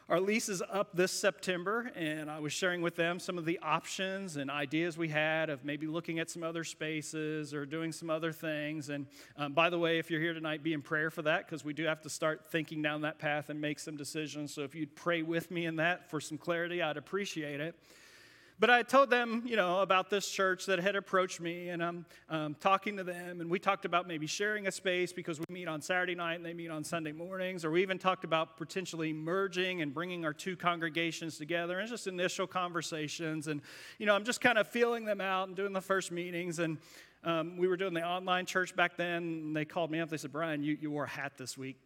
Our 0.09 0.19
lease 0.19 0.49
is 0.49 0.61
up 0.69 0.89
this 0.93 1.11
September, 1.11 1.91
and 1.95 2.29
I 2.29 2.39
was 2.39 2.51
sharing 2.51 2.81
with 2.81 2.95
them 2.95 3.19
some 3.19 3.37
of 3.37 3.45
the 3.45 3.59
options 3.59 4.35
and 4.35 4.51
ideas 4.51 4.97
we 4.97 5.07
had 5.07 5.49
of 5.49 5.63
maybe 5.63 5.87
looking 5.87 6.19
at 6.19 6.29
some 6.29 6.43
other 6.43 6.63
spaces 6.63 7.53
or 7.53 7.65
doing 7.65 7.91
some 7.91 8.09
other 8.09 8.33
things. 8.33 8.89
And 8.89 9.05
um, 9.37 9.53
by 9.53 9.69
the 9.69 9.79
way, 9.79 9.99
if 9.99 10.11
you're 10.11 10.19
here 10.19 10.33
tonight, 10.33 10.63
be 10.63 10.73
in 10.73 10.81
prayer 10.81 11.11
for 11.11 11.21
that 11.21 11.45
because 11.45 11.63
we 11.63 11.73
do 11.73 11.85
have 11.85 12.01
to 12.01 12.09
start 12.09 12.41
thinking 12.51 12.81
down 12.81 13.01
that 13.01 13.19
path 13.19 13.49
and 13.49 13.61
make 13.61 13.79
some 13.79 13.95
decisions. 13.95 14.53
So 14.53 14.63
if 14.63 14.75
you'd 14.75 14.95
pray 14.95 15.21
with 15.21 15.49
me 15.49 15.65
in 15.65 15.77
that 15.77 16.09
for 16.09 16.19
some 16.19 16.37
clarity, 16.37 16.81
I'd 16.81 16.97
appreciate 16.97 17.61
it. 17.61 17.75
But 18.61 18.69
I 18.69 18.83
told 18.83 19.09
them, 19.09 19.41
you 19.43 19.55
know, 19.55 19.79
about 19.79 20.11
this 20.11 20.29
church 20.29 20.67
that 20.67 20.77
had 20.77 20.95
approached 20.95 21.41
me, 21.41 21.69
and 21.69 21.83
I'm 21.83 22.05
um, 22.29 22.55
talking 22.59 22.95
to 22.97 23.03
them, 23.03 23.41
and 23.41 23.49
we 23.49 23.57
talked 23.57 23.85
about 23.85 24.07
maybe 24.07 24.27
sharing 24.27 24.67
a 24.67 24.71
space 24.71 25.11
because 25.11 25.39
we 25.39 25.45
meet 25.49 25.67
on 25.67 25.81
Saturday 25.81 26.13
night 26.13 26.35
and 26.35 26.45
they 26.45 26.53
meet 26.53 26.69
on 26.69 26.83
Sunday 26.83 27.11
mornings, 27.11 27.65
or 27.65 27.71
we 27.71 27.81
even 27.81 27.97
talked 27.97 28.23
about 28.23 28.57
potentially 28.57 29.13
merging 29.13 29.81
and 29.81 29.95
bringing 29.95 30.25
our 30.25 30.31
two 30.31 30.55
congregations 30.55 31.39
together, 31.39 31.79
and 31.79 31.89
just 31.89 32.05
initial 32.05 32.45
conversations. 32.45 33.47
And, 33.47 33.61
you 33.97 34.05
know, 34.05 34.13
I'm 34.13 34.25
just 34.25 34.41
kind 34.41 34.59
of 34.59 34.67
feeling 34.67 35.05
them 35.05 35.21
out 35.21 35.47
and 35.47 35.57
doing 35.57 35.73
the 35.73 35.81
first 35.81 36.11
meetings, 36.11 36.59
and 36.59 36.77
um, 37.23 37.57
we 37.57 37.67
were 37.67 37.77
doing 37.77 37.95
the 37.95 38.03
online 38.03 38.45
church 38.45 38.75
back 38.75 38.95
then, 38.95 39.23
and 39.23 39.55
they 39.55 39.65
called 39.65 39.89
me 39.89 39.99
up. 39.99 40.09
They 40.09 40.17
said, 40.17 40.31
Brian, 40.31 40.61
you, 40.61 40.77
you 40.79 40.91
wore 40.91 41.05
a 41.05 41.09
hat 41.09 41.31
this 41.35 41.57
week. 41.57 41.77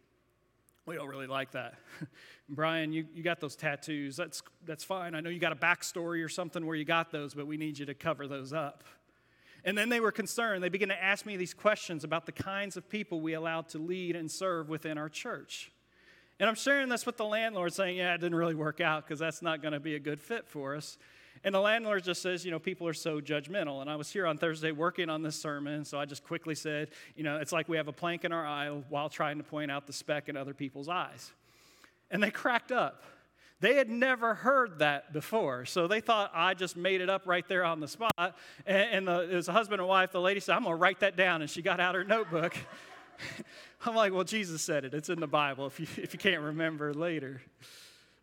We 0.86 0.94
don't 0.94 1.08
really 1.08 1.26
like 1.26 1.50
that. 1.52 1.74
Brian, 2.48 2.92
you, 2.92 3.06
you 3.12 3.24
got 3.24 3.40
those 3.40 3.56
tattoos. 3.56 4.16
That's, 4.16 4.40
that's 4.64 4.84
fine. 4.84 5.16
I 5.16 5.20
know 5.20 5.30
you 5.30 5.40
got 5.40 5.50
a 5.50 5.56
backstory 5.56 6.24
or 6.24 6.28
something 6.28 6.64
where 6.64 6.76
you 6.76 6.84
got 6.84 7.10
those, 7.10 7.34
but 7.34 7.48
we 7.48 7.56
need 7.56 7.76
you 7.78 7.86
to 7.86 7.94
cover 7.94 8.28
those 8.28 8.52
up. 8.52 8.84
And 9.64 9.76
then 9.76 9.88
they 9.88 9.98
were 9.98 10.12
concerned. 10.12 10.62
They 10.62 10.68
began 10.68 10.88
to 10.88 11.02
ask 11.02 11.26
me 11.26 11.36
these 11.36 11.52
questions 11.52 12.04
about 12.04 12.24
the 12.24 12.30
kinds 12.30 12.76
of 12.76 12.88
people 12.88 13.20
we 13.20 13.34
allowed 13.34 13.68
to 13.70 13.78
lead 13.78 14.14
and 14.14 14.30
serve 14.30 14.68
within 14.68 14.96
our 14.96 15.08
church. 15.08 15.72
And 16.38 16.48
I'm 16.48 16.54
sharing 16.54 16.88
this 16.88 17.04
with 17.04 17.16
the 17.16 17.24
landlord, 17.24 17.72
saying, 17.72 17.96
Yeah, 17.96 18.14
it 18.14 18.18
didn't 18.18 18.36
really 18.36 18.54
work 18.54 18.80
out 18.80 19.04
because 19.04 19.18
that's 19.18 19.42
not 19.42 19.62
going 19.62 19.72
to 19.72 19.80
be 19.80 19.96
a 19.96 19.98
good 19.98 20.20
fit 20.20 20.46
for 20.46 20.76
us. 20.76 20.98
And 21.44 21.54
the 21.54 21.60
landlord 21.60 22.04
just 22.04 22.22
says, 22.22 22.44
you 22.44 22.50
know, 22.50 22.58
people 22.58 22.86
are 22.88 22.94
so 22.94 23.20
judgmental. 23.20 23.80
And 23.80 23.90
I 23.90 23.96
was 23.96 24.10
here 24.10 24.26
on 24.26 24.38
Thursday 24.38 24.72
working 24.72 25.08
on 25.08 25.22
this 25.22 25.40
sermon, 25.40 25.84
so 25.84 25.98
I 25.98 26.04
just 26.04 26.24
quickly 26.24 26.54
said, 26.54 26.88
you 27.14 27.22
know, 27.22 27.38
it's 27.38 27.52
like 27.52 27.68
we 27.68 27.76
have 27.76 27.88
a 27.88 27.92
plank 27.92 28.24
in 28.24 28.32
our 28.32 28.46
eye 28.46 28.68
while 28.88 29.08
trying 29.08 29.38
to 29.38 29.44
point 29.44 29.70
out 29.70 29.86
the 29.86 29.92
speck 29.92 30.28
in 30.28 30.36
other 30.36 30.54
people's 30.54 30.88
eyes. 30.88 31.32
And 32.10 32.22
they 32.22 32.30
cracked 32.30 32.72
up. 32.72 33.04
They 33.60 33.76
had 33.76 33.88
never 33.88 34.34
heard 34.34 34.80
that 34.80 35.14
before, 35.14 35.64
so 35.64 35.86
they 35.86 36.00
thought 36.00 36.30
I 36.34 36.52
just 36.52 36.76
made 36.76 37.00
it 37.00 37.08
up 37.08 37.22
right 37.24 37.46
there 37.48 37.64
on 37.64 37.80
the 37.80 37.88
spot. 37.88 38.36
And, 38.66 39.08
the, 39.08 39.30
it 39.30 39.34
was 39.34 39.48
a 39.48 39.52
husband 39.52 39.80
and 39.80 39.88
wife. 39.88 40.12
The 40.12 40.20
lady 40.20 40.40
said, 40.40 40.56
I'm 40.56 40.64
going 40.64 40.74
to 40.74 40.80
write 40.80 41.00
that 41.00 41.16
down. 41.16 41.40
And 41.40 41.50
she 41.50 41.62
got 41.62 41.80
out 41.80 41.94
her 41.94 42.04
notebook. 42.04 42.54
I'm 43.86 43.94
like, 43.94 44.12
well, 44.12 44.24
Jesus 44.24 44.60
said 44.60 44.84
it. 44.84 44.92
It's 44.92 45.08
in 45.08 45.20
the 45.20 45.26
Bible 45.26 45.66
if 45.66 45.80
you, 45.80 45.86
if 45.96 46.12
you 46.12 46.18
can't 46.18 46.42
remember 46.42 46.92
later. 46.92 47.40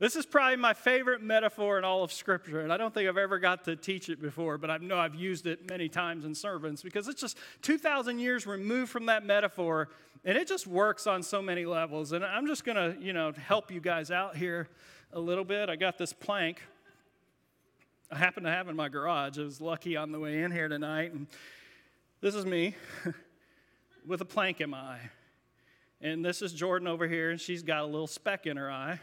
This 0.04 0.18
is 0.18 0.26
probably 0.26 0.58
my 0.58 0.74
favorite 0.74 1.22
metaphor 1.22 1.78
in 1.78 1.86
all 1.86 2.04
of 2.04 2.12
Scripture, 2.12 2.60
and 2.60 2.74
I 2.74 2.76
don't 2.76 2.94
think 2.94 3.08
I've 3.08 3.16
ever 3.16 3.40
got 3.40 3.64
to 3.64 3.78
teach 3.78 4.10
it 4.10 4.22
before, 4.22 4.58
but 4.58 4.70
I 4.70 4.76
know 4.76 4.98
I've 4.98 5.16
used 5.16 5.48
it 5.48 5.70
many 5.70 5.88
times 5.88 6.26
in 6.26 6.36
sermons 6.36 6.84
because 6.84 7.08
it's 7.08 7.22
just 7.22 7.38
2,000 7.62 8.20
years 8.20 8.46
removed 8.46 8.92
from 8.92 9.06
that 9.06 9.26
metaphor, 9.26 9.88
and 10.26 10.38
it 10.38 10.46
just 10.46 10.68
works 10.68 11.08
on 11.08 11.24
so 11.24 11.42
many 11.42 11.64
levels. 11.64 12.12
And 12.12 12.26
I'm 12.26 12.48
just 12.48 12.66
going 12.66 12.76
to, 12.76 13.02
you 13.02 13.14
know, 13.14 13.32
help 13.32 13.72
you 13.72 13.80
guys 13.80 14.12
out 14.12 14.36
here 14.36 14.68
a 15.14 15.20
little 15.22 15.46
bit. 15.46 15.70
I 15.70 15.78
got 15.78 15.98
this 15.98 16.12
plank 16.12 16.62
I 18.12 18.18
happen 18.18 18.44
to 18.44 18.52
have 18.52 18.68
in 18.68 18.76
my 18.76 18.90
garage. 18.90 19.40
I 19.40 19.44
was 19.44 19.62
lucky 19.62 19.96
on 19.96 20.12
the 20.12 20.20
way 20.20 20.44
in 20.44 20.52
here 20.52 20.68
tonight, 20.68 21.14
and 21.14 21.28
this 22.20 22.36
is 22.36 22.46
me 22.46 22.76
with 24.06 24.20
a 24.20 24.26
plank 24.26 24.60
in 24.60 24.72
my 24.72 24.80
eye. 24.80 25.10
And 26.02 26.26
this 26.26 26.42
is 26.42 26.52
Jordan 26.52 26.90
over 26.90 27.08
here, 27.08 27.32
and 27.32 27.40
she's 27.40 27.64
got 27.64 27.84
a 27.84 27.86
little 27.86 28.06
speck 28.06 28.48
in 28.48 28.58
her 28.58 28.70
eye. 28.70 29.00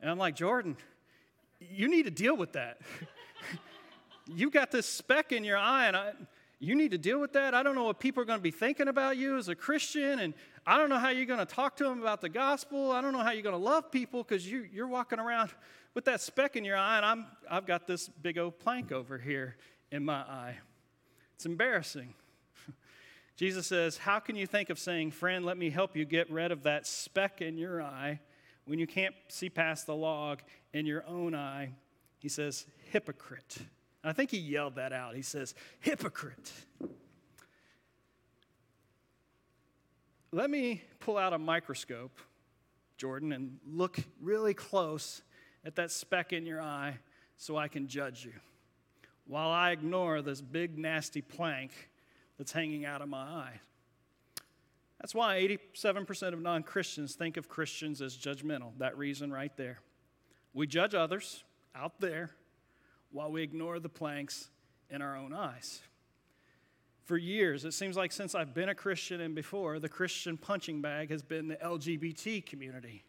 And 0.00 0.10
I'm 0.10 0.18
like, 0.18 0.36
Jordan, 0.36 0.76
you 1.60 1.88
need 1.88 2.04
to 2.04 2.10
deal 2.10 2.36
with 2.36 2.52
that. 2.52 2.80
you 4.26 4.50
got 4.50 4.70
this 4.70 4.86
speck 4.86 5.32
in 5.32 5.44
your 5.44 5.56
eye, 5.56 5.86
and 5.86 5.96
I, 5.96 6.12
you 6.60 6.74
need 6.74 6.92
to 6.92 6.98
deal 6.98 7.20
with 7.20 7.32
that. 7.32 7.54
I 7.54 7.62
don't 7.62 7.74
know 7.74 7.84
what 7.84 7.98
people 7.98 8.22
are 8.22 8.26
going 8.26 8.38
to 8.38 8.42
be 8.42 8.50
thinking 8.50 8.88
about 8.88 9.16
you 9.16 9.36
as 9.38 9.48
a 9.48 9.54
Christian, 9.54 10.20
and 10.20 10.34
I 10.66 10.78
don't 10.78 10.88
know 10.88 10.98
how 10.98 11.08
you're 11.08 11.26
going 11.26 11.44
to 11.44 11.46
talk 11.46 11.76
to 11.76 11.84
them 11.84 12.00
about 12.00 12.20
the 12.20 12.28
gospel. 12.28 12.92
I 12.92 13.00
don't 13.00 13.12
know 13.12 13.22
how 13.22 13.30
you're 13.30 13.42
going 13.42 13.54
to 13.54 13.64
love 13.64 13.90
people 13.90 14.22
because 14.22 14.50
you, 14.50 14.66
you're 14.72 14.88
walking 14.88 15.18
around 15.18 15.50
with 15.94 16.04
that 16.04 16.20
speck 16.20 16.56
in 16.56 16.64
your 16.64 16.76
eye, 16.76 16.96
and 16.96 17.06
I'm, 17.06 17.26
I've 17.50 17.66
got 17.66 17.86
this 17.86 18.08
big 18.08 18.38
old 18.38 18.58
plank 18.58 18.92
over 18.92 19.18
here 19.18 19.56
in 19.90 20.04
my 20.04 20.20
eye. 20.20 20.58
It's 21.34 21.46
embarrassing. 21.46 22.14
Jesus 23.36 23.66
says, 23.66 23.98
How 23.98 24.20
can 24.20 24.36
you 24.36 24.46
think 24.46 24.70
of 24.70 24.78
saying, 24.78 25.12
Friend, 25.12 25.44
let 25.44 25.56
me 25.56 25.70
help 25.70 25.96
you 25.96 26.04
get 26.04 26.30
rid 26.30 26.52
of 26.52 26.64
that 26.64 26.86
speck 26.86 27.40
in 27.40 27.58
your 27.58 27.82
eye 27.82 28.20
when 28.68 28.78
you 28.78 28.86
can't 28.86 29.14
see 29.28 29.48
past 29.48 29.86
the 29.86 29.94
log 29.94 30.40
in 30.74 30.84
your 30.84 31.02
own 31.06 31.34
eye, 31.34 31.72
he 32.18 32.28
says, 32.28 32.66
hypocrite. 32.92 33.56
And 34.02 34.10
I 34.10 34.12
think 34.12 34.30
he 34.30 34.38
yelled 34.38 34.76
that 34.76 34.92
out. 34.92 35.16
He 35.16 35.22
says, 35.22 35.54
hypocrite. 35.80 36.52
Let 40.30 40.50
me 40.50 40.82
pull 41.00 41.16
out 41.16 41.32
a 41.32 41.38
microscope, 41.38 42.18
Jordan, 42.98 43.32
and 43.32 43.58
look 43.66 43.98
really 44.20 44.52
close 44.52 45.22
at 45.64 45.74
that 45.76 45.90
speck 45.90 46.34
in 46.34 46.44
your 46.44 46.60
eye 46.60 46.98
so 47.38 47.56
I 47.56 47.68
can 47.68 47.88
judge 47.88 48.26
you 48.26 48.34
while 49.26 49.50
I 49.50 49.70
ignore 49.70 50.20
this 50.20 50.42
big, 50.42 50.78
nasty 50.78 51.22
plank 51.22 51.70
that's 52.36 52.52
hanging 52.52 52.84
out 52.84 53.00
of 53.00 53.08
my 53.08 53.22
eye. 53.22 53.60
That's 55.00 55.14
why 55.14 55.46
87% 55.74 56.32
of 56.32 56.40
non 56.40 56.62
Christians 56.62 57.14
think 57.14 57.36
of 57.36 57.48
Christians 57.48 58.02
as 58.02 58.16
judgmental. 58.16 58.72
That 58.78 58.98
reason 58.98 59.32
right 59.32 59.56
there. 59.56 59.78
We 60.52 60.66
judge 60.66 60.94
others 60.94 61.44
out 61.74 62.00
there 62.00 62.30
while 63.12 63.30
we 63.30 63.42
ignore 63.42 63.78
the 63.78 63.88
planks 63.88 64.50
in 64.90 65.00
our 65.00 65.16
own 65.16 65.32
eyes. 65.32 65.80
For 67.04 67.16
years, 67.16 67.64
it 67.64 67.72
seems 67.72 67.96
like 67.96 68.12
since 68.12 68.34
I've 68.34 68.52
been 68.52 68.68
a 68.68 68.74
Christian 68.74 69.20
and 69.20 69.34
before, 69.34 69.78
the 69.78 69.88
Christian 69.88 70.36
punching 70.36 70.82
bag 70.82 71.10
has 71.10 71.22
been 71.22 71.48
the 71.48 71.56
LGBT 71.56 72.44
community. 72.44 73.04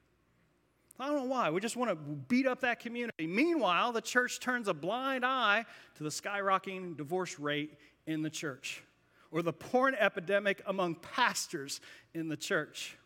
I 0.99 1.07
don't 1.07 1.15
know 1.15 1.23
why. 1.23 1.49
We 1.49 1.59
just 1.59 1.75
want 1.75 1.91
to 1.91 1.95
beat 1.95 2.45
up 2.45 2.61
that 2.61 2.79
community. 2.79 3.25
Meanwhile, 3.25 3.93
the 3.93 4.01
church 4.01 4.39
turns 4.39 4.67
a 4.67 4.73
blind 4.73 5.25
eye 5.25 5.65
to 5.95 6.03
the 6.03 6.09
skyrocketing 6.09 6.97
divorce 6.97 7.39
rate 7.39 7.73
in 8.05 8.21
the 8.21 8.29
church 8.29 8.83
or 9.31 9.41
the 9.41 9.53
porn 9.53 9.95
epidemic 9.95 10.61
among 10.65 10.95
pastors 10.95 11.81
in 12.13 12.29
the 12.29 12.37
church. 12.37 12.97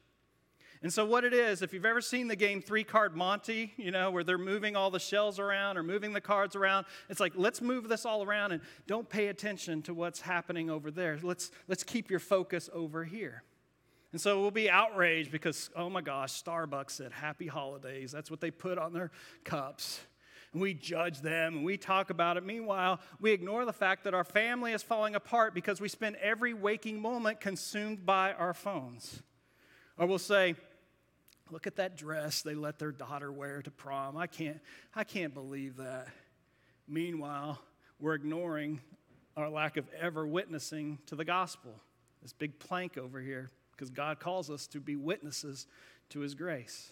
And 0.82 0.92
so, 0.92 1.06
what 1.06 1.24
it 1.24 1.34
is, 1.34 1.62
if 1.62 1.74
you've 1.74 1.86
ever 1.86 2.02
seen 2.02 2.28
the 2.28 2.36
game 2.36 2.62
Three 2.62 2.84
Card 2.84 3.16
Monte, 3.16 3.74
you 3.78 3.90
know, 3.90 4.12
where 4.12 4.26
they're 4.26 4.38
moving 4.38 4.76
all 4.76 4.92
the 4.92 5.00
shells 5.00 5.40
around 5.40 5.78
or 5.78 5.84
moving 5.84 6.12
the 6.12 6.20
cards 6.20 6.58
around, 6.58 6.86
it's 7.10 7.22
like, 7.22 7.32
let's 7.38 7.62
move 7.62 7.88
this 7.88 8.06
all 8.06 8.22
around 8.22 8.52
and 8.52 8.62
don't 8.86 9.08
pay 9.08 9.28
attention 9.28 9.82
to 9.84 9.94
what's 9.94 10.20
happening 10.20 10.70
over 10.70 10.92
there. 10.92 11.18
Let's, 11.24 11.52
let's 11.70 11.84
keep 11.84 12.10
your 12.10 12.20
focus 12.20 12.70
over 12.74 13.06
here. 13.06 13.44
And 14.12 14.20
so 14.20 14.42
we'll 14.42 14.52
be 14.52 14.70
outraged 14.70 15.32
because, 15.32 15.70
oh 15.74 15.90
my 15.90 16.02
gosh, 16.02 16.44
Starbucks 16.44 16.92
said 16.92 17.14
happy 17.14 17.48
holidays. 17.48 18.12
That's 18.12 18.30
what 18.30 18.42
they 18.42 18.52
put 18.52 18.78
on 18.78 18.92
their 18.92 19.10
cups 19.46 20.02
and 20.54 20.62
we 20.62 20.74
judge 20.74 21.22
them 21.22 21.58
and 21.58 21.66
we 21.66 21.78
talk 21.78 22.10
about 22.10 22.38
it. 22.38 22.46
Meanwhile, 22.46 23.00
we 23.20 23.32
ignore 23.32 23.66
the 23.66 23.74
fact 23.74 24.04
that 24.06 24.14
our 24.14 24.24
family 24.24 24.72
is 24.72 24.84
falling 24.84 25.16
apart 25.16 25.54
because 25.54 25.82
we 25.82 25.90
spend 25.90 26.16
every 26.18 26.54
waking 26.54 27.02
moment 27.02 27.40
consumed 27.40 28.06
by 28.06 28.34
our 28.34 28.54
phones. 28.54 29.22
Or 29.98 30.08
we'll 30.08 30.20
say, 30.20 30.56
Look 31.52 31.68
at 31.68 31.76
that 31.76 31.98
dress 31.98 32.42
they 32.42 32.56
let 32.56 32.80
their 32.80 32.92
daughter 32.92 33.32
wear 33.32 33.62
to 33.62 33.70
prom. 33.70 34.18
I 34.18 34.28
can't, 34.28 34.60
I 34.96 35.04
can't 35.04 35.34
believe 35.34 35.78
that. 35.78 36.08
Meanwhile, 36.88 37.60
we're 38.00 38.16
ignoring 38.16 38.82
our 39.38 39.50
lack 39.50 39.78
of 39.78 39.86
ever 40.00 40.26
witnessing 40.26 41.00
to 41.08 41.16
the 41.16 41.26
gospel. 41.26 41.76
This 42.22 42.34
big 42.34 42.58
plank 42.60 42.98
over 42.98 43.20
here, 43.22 43.52
because 43.72 43.90
God 43.90 44.20
calls 44.20 44.50
us 44.50 44.68
to 44.68 44.80
be 44.80 44.96
witnesses 44.96 45.68
to 46.10 46.22
his 46.22 46.34
grace. 46.34 46.92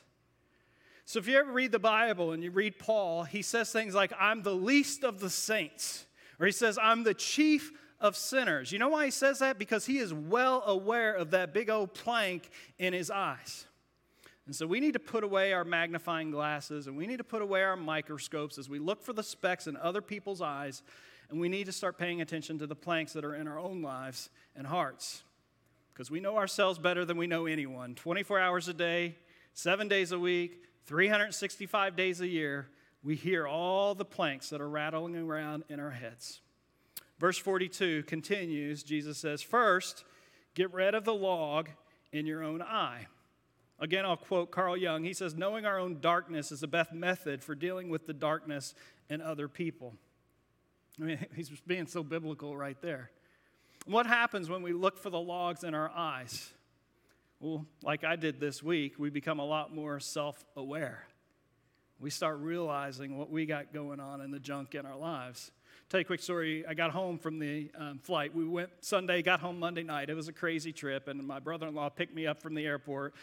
So 1.11 1.19
if 1.19 1.27
you 1.27 1.37
ever 1.37 1.51
read 1.51 1.73
the 1.73 1.77
Bible 1.77 2.31
and 2.31 2.41
you 2.41 2.51
read 2.51 2.79
Paul, 2.79 3.25
he 3.25 3.41
says 3.41 3.69
things 3.69 3.93
like, 3.93 4.13
I'm 4.17 4.43
the 4.43 4.55
least 4.55 5.03
of 5.03 5.19
the 5.19 5.29
saints, 5.29 6.05
or 6.39 6.45
he 6.45 6.53
says, 6.53 6.79
I'm 6.81 7.03
the 7.03 7.13
chief 7.13 7.73
of 7.99 8.15
sinners. 8.15 8.71
You 8.71 8.79
know 8.79 8.87
why 8.87 9.03
he 9.03 9.11
says 9.11 9.39
that? 9.39 9.59
Because 9.59 9.85
he 9.85 9.97
is 9.97 10.13
well 10.13 10.63
aware 10.65 11.13
of 11.13 11.31
that 11.31 11.53
big 11.53 11.69
old 11.69 11.93
plank 11.93 12.49
in 12.79 12.93
his 12.93 13.11
eyes. 13.11 13.65
And 14.45 14.55
so 14.55 14.65
we 14.65 14.79
need 14.79 14.93
to 14.93 14.99
put 14.99 15.25
away 15.25 15.51
our 15.51 15.65
magnifying 15.65 16.31
glasses 16.31 16.87
and 16.87 16.95
we 16.95 17.07
need 17.07 17.17
to 17.17 17.25
put 17.25 17.41
away 17.41 17.61
our 17.61 17.75
microscopes 17.75 18.57
as 18.57 18.69
we 18.69 18.79
look 18.79 19.03
for 19.03 19.11
the 19.11 19.21
specks 19.21 19.67
in 19.67 19.75
other 19.75 20.01
people's 20.01 20.41
eyes, 20.41 20.81
and 21.29 21.41
we 21.41 21.49
need 21.49 21.65
to 21.65 21.73
start 21.73 21.97
paying 21.97 22.21
attention 22.21 22.57
to 22.59 22.67
the 22.67 22.75
planks 22.75 23.11
that 23.11 23.25
are 23.25 23.35
in 23.35 23.49
our 23.49 23.59
own 23.59 23.81
lives 23.81 24.29
and 24.55 24.65
hearts. 24.65 25.23
Because 25.93 26.09
we 26.09 26.21
know 26.21 26.37
ourselves 26.37 26.79
better 26.79 27.03
than 27.03 27.17
we 27.17 27.27
know 27.27 27.47
anyone 27.47 27.95
24 27.95 28.39
hours 28.39 28.69
a 28.69 28.73
day, 28.73 29.17
seven 29.53 29.89
days 29.89 30.13
a 30.13 30.17
week, 30.17 30.70
365 30.85 31.95
days 31.95 32.21
a 32.21 32.27
year, 32.27 32.67
we 33.03 33.15
hear 33.15 33.47
all 33.47 33.95
the 33.95 34.05
planks 34.05 34.49
that 34.49 34.61
are 34.61 34.69
rattling 34.69 35.15
around 35.15 35.63
in 35.69 35.79
our 35.79 35.91
heads. 35.91 36.41
Verse 37.19 37.37
42 37.37 38.03
continues 38.03 38.83
Jesus 38.83 39.17
says, 39.17 39.41
First, 39.41 40.03
get 40.55 40.73
rid 40.73 40.95
of 40.95 41.05
the 41.05 41.13
log 41.13 41.69
in 42.11 42.25
your 42.25 42.43
own 42.43 42.61
eye. 42.61 43.07
Again, 43.79 44.05
I'll 44.05 44.17
quote 44.17 44.51
Carl 44.51 44.77
Jung. 44.77 45.03
He 45.03 45.13
says, 45.13 45.35
Knowing 45.35 45.65
our 45.65 45.79
own 45.79 45.99
darkness 46.01 46.51
is 46.51 46.59
the 46.59 46.67
best 46.67 46.93
method 46.93 47.43
for 47.43 47.55
dealing 47.55 47.89
with 47.89 48.05
the 48.05 48.13
darkness 48.13 48.75
in 49.09 49.21
other 49.21 49.47
people. 49.47 49.95
I 50.99 51.05
mean, 51.05 51.25
he's 51.35 51.49
being 51.65 51.87
so 51.87 52.03
biblical 52.03 52.55
right 52.55 52.79
there. 52.81 53.11
What 53.85 54.05
happens 54.05 54.49
when 54.49 54.61
we 54.61 54.73
look 54.73 54.99
for 54.99 55.09
the 55.09 55.19
logs 55.19 55.63
in 55.63 55.73
our 55.73 55.89
eyes? 55.89 56.51
Well, 57.43 57.65
like 57.81 58.03
I 58.03 58.17
did 58.17 58.39
this 58.39 58.61
week, 58.61 58.99
we 58.99 59.09
become 59.09 59.39
a 59.39 59.45
lot 59.45 59.73
more 59.73 59.99
self 59.99 60.45
aware. 60.55 61.07
we 61.99 62.11
start 62.11 62.37
realizing 62.37 63.17
what 63.17 63.31
we 63.31 63.47
got 63.47 63.73
going 63.73 63.99
on 63.99 64.21
in 64.21 64.29
the 64.29 64.39
junk 64.39 64.75
in 64.75 64.85
our 64.85 64.95
lives. 64.95 65.51
Tell 65.89 65.99
you 65.99 66.03
a 66.03 66.05
quick 66.05 66.21
story. 66.21 66.63
I 66.67 66.75
got 66.75 66.91
home 66.91 67.17
from 67.17 67.39
the 67.39 67.71
um, 67.75 67.97
flight. 67.97 68.35
We 68.35 68.47
went 68.47 68.69
Sunday, 68.81 69.23
got 69.23 69.39
home 69.39 69.57
Monday 69.57 69.81
night. 69.81 70.11
It 70.11 70.15
was 70.15 70.27
a 70.27 70.33
crazy 70.33 70.71
trip, 70.71 71.07
and 71.07 71.25
my 71.25 71.39
brother 71.39 71.67
in 71.67 71.73
law 71.73 71.89
picked 71.89 72.13
me 72.13 72.27
up 72.27 72.43
from 72.43 72.53
the 72.53 72.63
airport. 72.63 73.15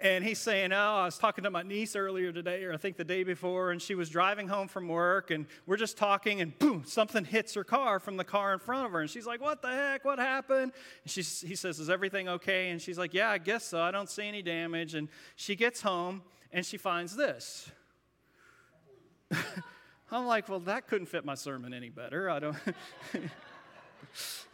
And 0.00 0.24
he's 0.24 0.38
saying, 0.38 0.72
Oh, 0.72 0.76
I 0.76 1.04
was 1.04 1.18
talking 1.18 1.44
to 1.44 1.50
my 1.50 1.62
niece 1.62 1.96
earlier 1.96 2.32
today, 2.32 2.64
or 2.64 2.72
I 2.72 2.76
think 2.76 2.96
the 2.96 3.04
day 3.04 3.22
before, 3.22 3.70
and 3.70 3.80
she 3.80 3.94
was 3.94 4.10
driving 4.10 4.48
home 4.48 4.68
from 4.68 4.88
work, 4.88 5.30
and 5.30 5.46
we're 5.66 5.76
just 5.76 5.96
talking, 5.96 6.40
and 6.40 6.58
boom, 6.58 6.84
something 6.86 7.24
hits 7.24 7.54
her 7.54 7.64
car 7.64 8.00
from 8.00 8.16
the 8.16 8.24
car 8.24 8.52
in 8.52 8.58
front 8.58 8.86
of 8.86 8.92
her. 8.92 9.00
And 9.00 9.10
she's 9.10 9.26
like, 9.26 9.40
What 9.40 9.62
the 9.62 9.68
heck? 9.68 10.04
What 10.04 10.18
happened? 10.18 10.72
And 11.04 11.10
she's, 11.10 11.40
he 11.40 11.54
says, 11.54 11.78
Is 11.78 11.90
everything 11.90 12.28
okay? 12.28 12.70
And 12.70 12.80
she's 12.80 12.98
like, 12.98 13.14
Yeah, 13.14 13.30
I 13.30 13.38
guess 13.38 13.64
so. 13.64 13.80
I 13.80 13.90
don't 13.90 14.10
see 14.10 14.26
any 14.26 14.42
damage. 14.42 14.94
And 14.94 15.08
she 15.36 15.56
gets 15.56 15.80
home, 15.80 16.22
and 16.52 16.64
she 16.66 16.76
finds 16.76 17.16
this. 17.16 17.70
I'm 20.10 20.26
like, 20.26 20.48
Well, 20.48 20.60
that 20.60 20.86
couldn't 20.88 21.06
fit 21.06 21.24
my 21.24 21.34
sermon 21.34 21.72
any 21.72 21.88
better. 21.88 22.28
I 22.28 22.40
don't. 22.40 22.56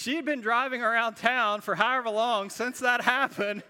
She 0.00 0.16
had 0.16 0.24
been 0.24 0.40
driving 0.40 0.80
around 0.80 1.16
town 1.16 1.60
for 1.60 1.74
however 1.74 2.08
long 2.08 2.48
since 2.48 2.80
that 2.80 3.02
happened, 3.02 3.62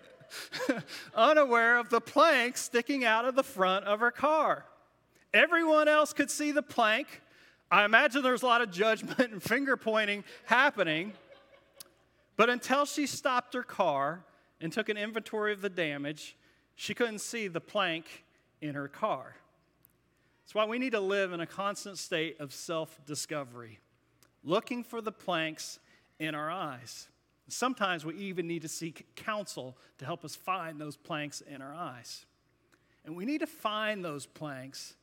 unaware 1.16 1.76
of 1.76 1.88
the 1.88 2.00
plank 2.00 2.56
sticking 2.56 3.04
out 3.04 3.24
of 3.24 3.34
the 3.34 3.42
front 3.42 3.84
of 3.86 3.98
her 3.98 4.12
car. 4.12 4.64
Everyone 5.34 5.88
else 5.88 6.12
could 6.12 6.30
see 6.30 6.52
the 6.52 6.62
plank. 6.62 7.20
I 7.68 7.84
imagine 7.84 8.22
there's 8.22 8.44
a 8.44 8.46
lot 8.46 8.62
of 8.62 8.70
judgment 8.70 9.18
and 9.18 9.42
finger 9.42 9.76
pointing 9.76 10.22
happening. 10.44 11.14
But 12.36 12.48
until 12.48 12.84
she 12.84 13.08
stopped 13.08 13.52
her 13.54 13.64
car 13.64 14.24
and 14.60 14.72
took 14.72 14.88
an 14.88 14.96
inventory 14.96 15.52
of 15.52 15.62
the 15.62 15.68
damage, 15.68 16.36
she 16.76 16.94
couldn't 16.94 17.22
see 17.22 17.48
the 17.48 17.60
plank 17.60 18.24
in 18.60 18.76
her 18.76 18.86
car. 18.86 19.34
That's 20.44 20.54
why 20.54 20.64
we 20.64 20.78
need 20.78 20.92
to 20.92 21.00
live 21.00 21.32
in 21.32 21.40
a 21.40 21.46
constant 21.46 21.98
state 21.98 22.38
of 22.38 22.54
self 22.54 23.04
discovery, 23.04 23.80
looking 24.44 24.84
for 24.84 25.00
the 25.00 25.10
planks 25.10 25.80
in 26.20 26.36
our 26.36 26.50
eyes. 26.50 27.08
Sometimes 27.48 28.04
we 28.04 28.14
even 28.14 28.46
need 28.46 28.62
to 28.62 28.68
seek 28.68 29.16
counsel 29.16 29.76
to 29.98 30.04
help 30.04 30.24
us 30.24 30.36
find 30.36 30.80
those 30.80 30.96
planks 30.96 31.40
in 31.40 31.60
our 31.60 31.74
eyes. 31.74 32.26
And 33.04 33.16
we 33.16 33.24
need 33.24 33.40
to 33.40 33.46
find 33.46 34.04
those 34.04 34.26
planks 34.26 34.94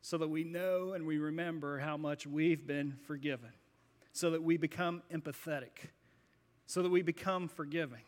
so 0.00 0.16
that 0.16 0.28
we 0.28 0.44
know 0.44 0.92
and 0.92 1.06
we 1.06 1.18
remember 1.18 1.78
how 1.78 1.96
much 1.98 2.26
we've 2.26 2.66
been 2.66 2.96
forgiven, 3.06 3.50
so 4.12 4.30
that 4.30 4.42
we 4.42 4.56
become 4.56 5.02
empathetic, 5.12 5.90
so 6.66 6.82
that 6.82 6.90
we 6.90 7.02
become 7.02 7.48
forgiving, 7.48 8.02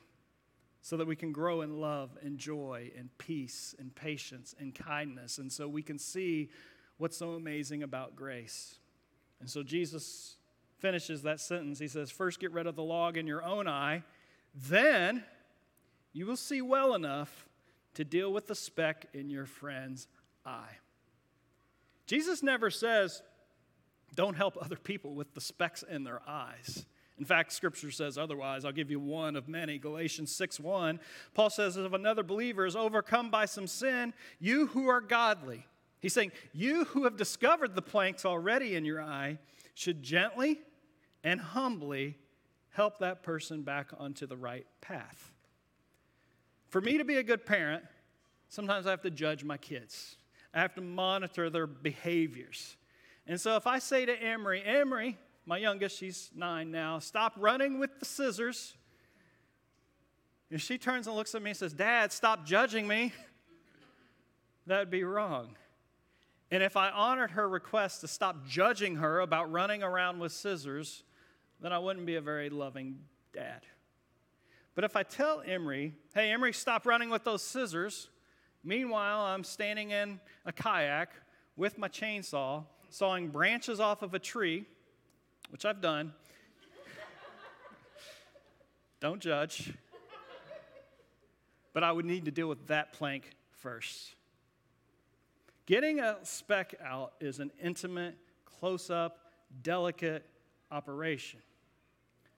so 0.80 0.96
that 0.96 1.06
we 1.06 1.16
can 1.16 1.32
grow 1.32 1.60
in 1.62 1.80
love 1.80 2.16
and 2.22 2.38
joy 2.38 2.90
and 2.96 3.10
peace 3.18 3.74
and 3.78 3.94
patience 3.94 4.54
and 4.58 4.74
kindness, 4.74 5.38
and 5.38 5.52
so 5.52 5.68
we 5.68 5.82
can 5.82 5.98
see 5.98 6.48
what's 6.96 7.16
so 7.16 7.32
amazing 7.32 7.82
about 7.82 8.16
grace. 8.16 8.76
And 9.40 9.50
so 9.50 9.62
Jesus 9.62 10.36
finishes 10.84 11.22
that 11.22 11.40
sentence. 11.40 11.78
He 11.78 11.88
says, 11.88 12.10
First, 12.10 12.40
get 12.40 12.52
rid 12.52 12.66
of 12.66 12.76
the 12.76 12.82
log 12.82 13.16
in 13.16 13.26
your 13.26 13.42
own 13.42 13.66
eye, 13.66 14.02
then 14.54 15.24
you 16.12 16.26
will 16.26 16.36
see 16.36 16.60
well 16.60 16.94
enough 16.94 17.48
to 17.94 18.04
deal 18.04 18.30
with 18.30 18.48
the 18.48 18.54
speck 18.54 19.06
in 19.14 19.30
your 19.30 19.46
friend's 19.46 20.08
eye. 20.44 20.76
Jesus 22.06 22.42
never 22.42 22.68
says, 22.68 23.22
Don't 24.14 24.34
help 24.34 24.58
other 24.60 24.76
people 24.76 25.14
with 25.14 25.32
the 25.32 25.40
specks 25.40 25.82
in 25.82 26.04
their 26.04 26.20
eyes. 26.28 26.84
In 27.18 27.24
fact, 27.24 27.52
scripture 27.52 27.90
says 27.90 28.18
otherwise. 28.18 28.66
I'll 28.66 28.72
give 28.72 28.90
you 28.90 29.00
one 29.00 29.36
of 29.36 29.48
many. 29.48 29.78
Galatians 29.78 30.36
6 30.36 30.60
1. 30.60 31.00
Paul 31.32 31.48
says, 31.48 31.78
If 31.78 31.94
another 31.94 32.22
believer 32.22 32.66
is 32.66 32.76
overcome 32.76 33.30
by 33.30 33.46
some 33.46 33.68
sin, 33.68 34.12
you 34.38 34.66
who 34.66 34.88
are 34.88 35.00
godly, 35.00 35.64
he's 36.00 36.12
saying, 36.12 36.32
you 36.52 36.84
who 36.84 37.04
have 37.04 37.16
discovered 37.16 37.74
the 37.74 37.80
planks 37.80 38.26
already 38.26 38.74
in 38.74 38.84
your 38.84 39.00
eye, 39.00 39.38
should 39.74 40.02
gently 40.02 40.60
and 41.24 41.40
humbly 41.40 42.16
help 42.70 42.98
that 42.98 43.22
person 43.22 43.62
back 43.62 43.88
onto 43.98 44.26
the 44.26 44.37
right 44.37 44.66
path. 44.80 45.32
For 46.68 46.80
me 46.80 46.98
to 46.98 47.04
be 47.04 47.16
a 47.16 47.22
good 47.22 47.46
parent, 47.46 47.82
sometimes 48.48 48.87
I 48.87 48.90
have 48.90 49.02
to 49.02 49.10
judge 49.10 49.42
my 49.42 49.56
kids. 49.56 50.16
I 50.52 50.60
have 50.60 50.74
to 50.74 50.80
monitor 50.80 51.50
their 51.50 51.66
behaviors. 51.66 52.76
And 53.26 53.40
so 53.40 53.56
if 53.56 53.66
I 53.66 53.78
say 53.78 54.04
to 54.04 54.22
Emery, 54.22 54.62
Emery, 54.64 55.16
my 55.46 55.58
youngest, 55.58 55.98
she's 55.98 56.30
nine 56.34 56.70
now, 56.70 56.98
stop 56.98 57.32
running 57.37 57.78
with 57.78 57.98
the 57.98 58.04
scissors. 58.04 58.74
If 60.50 60.60
she 60.60 60.78
turns 60.78 61.06
and 61.06 61.16
looks 61.16 61.34
at 61.34 61.42
me 61.42 61.50
and 61.50 61.56
says, 61.56 61.72
Dad, 61.72 62.12
stop 62.12 62.44
judging 62.44 62.87
me, 62.87 63.12
that'd 64.66 64.90
be 64.90 65.04
wrong. 65.04 65.56
And 66.50 66.62
if 66.62 66.76
I 66.76 66.90
honored 66.90 67.32
her 67.32 67.48
request 67.48 68.02
to 68.02 68.08
stop 68.08 68.46
judging 68.46 68.96
her 68.96 69.20
about 69.20 69.50
running 69.50 69.82
around 69.82 70.18
with 70.18 70.32
scissors, 70.32 71.02
then 71.60 71.72
I 71.72 71.78
wouldn't 71.78 72.06
be 72.06 72.16
a 72.16 72.20
very 72.20 72.50
loving 72.50 72.98
dad. 73.32 73.62
But 74.74 74.84
if 74.84 74.96
I 74.96 75.02
tell 75.02 75.42
Emery, 75.46 75.94
hey, 76.14 76.32
Emery, 76.32 76.52
stop 76.52 76.84
running 76.84 77.10
with 77.10 77.24
those 77.24 77.42
scissors, 77.42 78.08
meanwhile, 78.64 79.20
I'm 79.20 79.44
standing 79.44 79.90
in 79.90 80.18
a 80.44 80.52
kayak 80.52 81.12
with 81.56 81.78
my 81.78 81.88
chainsaw, 81.88 82.64
sawing 82.90 83.28
branches 83.28 83.78
off 83.78 84.02
of 84.02 84.14
a 84.14 84.18
tree, 84.18 84.64
which 85.50 85.64
I've 85.64 85.80
done. 85.80 86.12
Don't 89.00 89.20
judge. 89.20 89.72
But 91.72 91.84
I 91.84 91.92
would 91.92 92.04
need 92.04 92.24
to 92.24 92.30
deal 92.30 92.48
with 92.48 92.66
that 92.66 92.92
plank 92.92 93.30
first. 93.52 94.14
Getting 95.66 96.00
a 96.00 96.18
speck 96.24 96.74
out 96.84 97.14
is 97.20 97.38
an 97.38 97.50
intimate, 97.62 98.16
close 98.44 98.90
up, 98.90 99.18
delicate 99.62 100.26
operation. 100.74 101.40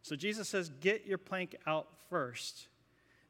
So 0.03 0.14
Jesus 0.14 0.49
says, 0.49 0.70
get 0.81 1.07
your 1.07 1.18
plank 1.18 1.57
out 1.66 1.88
first. 2.11 2.68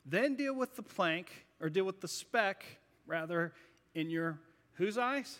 Then 0.04 0.34
deal 0.34 0.54
with 0.54 0.76
the 0.76 0.82
plank, 0.82 1.46
or 1.60 1.70
deal 1.70 1.84
with 1.84 2.00
the 2.00 2.08
speck, 2.08 2.64
rather, 3.06 3.52
in 3.94 4.10
your 4.10 4.38
whose 4.74 4.98
eyes? 4.98 5.38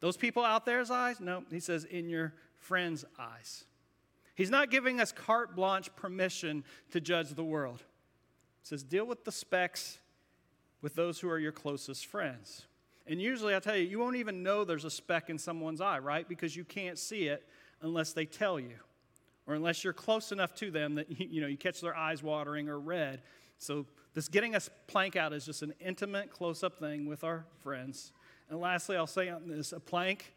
Those 0.00 0.16
people 0.16 0.44
out 0.44 0.64
there's 0.64 0.90
eyes? 0.90 1.18
No, 1.18 1.42
he 1.50 1.60
says, 1.60 1.84
in 1.84 2.08
your 2.08 2.34
friend's 2.56 3.04
eyes. 3.18 3.64
He's 4.34 4.50
not 4.50 4.70
giving 4.70 5.00
us 5.00 5.12
carte 5.12 5.56
blanche 5.56 5.94
permission 5.96 6.64
to 6.92 7.00
judge 7.00 7.30
the 7.30 7.44
world. 7.44 7.78
He 8.62 8.68
says, 8.68 8.82
deal 8.82 9.06
with 9.06 9.24
the 9.24 9.32
specks 9.32 9.98
with 10.82 10.94
those 10.94 11.20
who 11.20 11.28
are 11.28 11.38
your 11.38 11.52
closest 11.52 12.06
friends. 12.06 12.66
And 13.06 13.20
usually, 13.20 13.54
I 13.54 13.60
tell 13.60 13.76
you, 13.76 13.86
you 13.86 13.98
won't 13.98 14.16
even 14.16 14.42
know 14.42 14.64
there's 14.64 14.84
a 14.84 14.90
speck 14.90 15.30
in 15.30 15.38
someone's 15.38 15.80
eye, 15.80 15.98
right? 15.98 16.28
Because 16.28 16.56
you 16.56 16.64
can't 16.64 16.98
see 16.98 17.26
it 17.26 17.46
unless 17.84 18.12
they 18.12 18.24
tell 18.24 18.58
you 18.58 18.76
or 19.46 19.54
unless 19.54 19.84
you're 19.84 19.92
close 19.92 20.32
enough 20.32 20.54
to 20.54 20.70
them 20.70 20.94
that 20.96 21.20
you 21.20 21.40
know 21.40 21.46
you 21.46 21.56
catch 21.56 21.80
their 21.80 21.96
eyes 21.96 22.22
watering 22.22 22.68
or 22.68 22.80
red. 22.80 23.22
So 23.58 23.86
this 24.14 24.28
getting 24.28 24.54
us 24.54 24.68
plank 24.86 25.16
out 25.16 25.32
is 25.32 25.44
just 25.44 25.62
an 25.62 25.74
intimate, 25.80 26.30
close-up 26.30 26.78
thing 26.78 27.06
with 27.06 27.24
our 27.24 27.46
friends. 27.62 28.12
And 28.50 28.60
lastly, 28.60 28.96
I'll 28.96 29.06
say 29.06 29.28
on 29.28 29.48
this: 29.48 29.72
a 29.72 29.80
plank 29.80 30.34